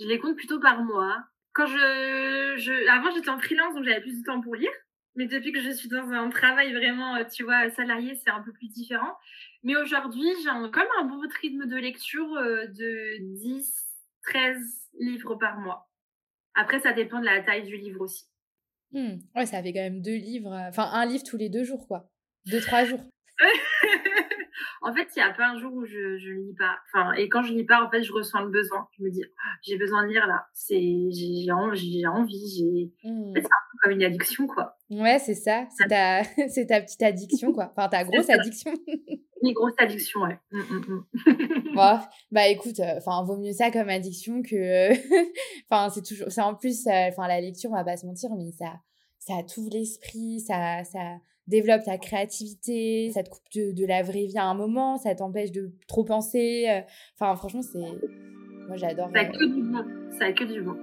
[0.00, 1.16] Je les compte plutôt par mois.
[1.52, 2.88] Quand je, je...
[2.90, 4.70] avant j'étais en freelance donc j'avais plus de temps pour lire.
[5.16, 8.40] Mais depuis que je suis dans un travail vraiment, euh, tu vois, salarié, c'est un
[8.40, 9.16] peu plus différent.
[9.64, 13.86] Mais aujourd'hui, j'ai comme un bon rythme de lecture de 10,
[14.22, 14.56] 13
[15.00, 15.87] livres par mois.
[16.58, 18.24] Après, ça dépend de la taille du livre aussi.
[18.92, 19.18] Mmh.
[19.36, 21.86] Ouais, ça fait quand même deux livres, euh, enfin un livre tous les deux jours,
[21.86, 22.10] quoi.
[22.46, 23.00] Deux, trois jours.
[24.82, 26.76] en fait, il n'y a pas un jour où je ne lis pas.
[26.86, 28.88] Enfin, et quand je lis pas, en fait, je ressens le besoin.
[28.98, 30.46] Je me dis, ah, j'ai besoin de lire là.
[30.52, 32.92] C'est, j'ai envie, j'ai envie.
[33.04, 33.32] Mmh.
[33.36, 34.76] c'est un peu comme une addiction, quoi.
[34.90, 35.66] Ouais, c'est ça.
[35.76, 37.72] C'est ta, c'est ta petite addiction, quoi.
[37.76, 38.72] Enfin, ta grosse addiction.
[39.42, 40.38] Une grosse addiction, ouais.
[40.52, 42.00] Mmh, mmh,
[42.32, 44.90] bah écoute, euh, enfin, vaut mieux ça comme addiction que.
[45.70, 46.30] Enfin, c'est toujours.
[46.30, 48.80] C'est en plus, euh, enfin, la lecture, on va pas se mentir, mais ça,
[49.18, 54.38] ça t'ouvre l'esprit, ça, ça développe ta créativité, ça te coupe de, la vraie vie
[54.38, 56.66] à un moment, ça t'empêche de trop penser.
[56.68, 56.80] Euh,
[57.14, 57.78] enfin, franchement, c'est.
[57.78, 59.10] Moi, j'adore.
[59.14, 59.84] Ça a que du bon.
[60.18, 60.76] Ça a que du bon.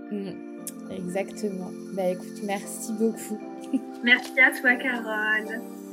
[0.92, 1.72] Exactement.
[1.94, 3.40] Bah écoute, merci beaucoup.
[4.04, 5.85] Merci à toi, Carole.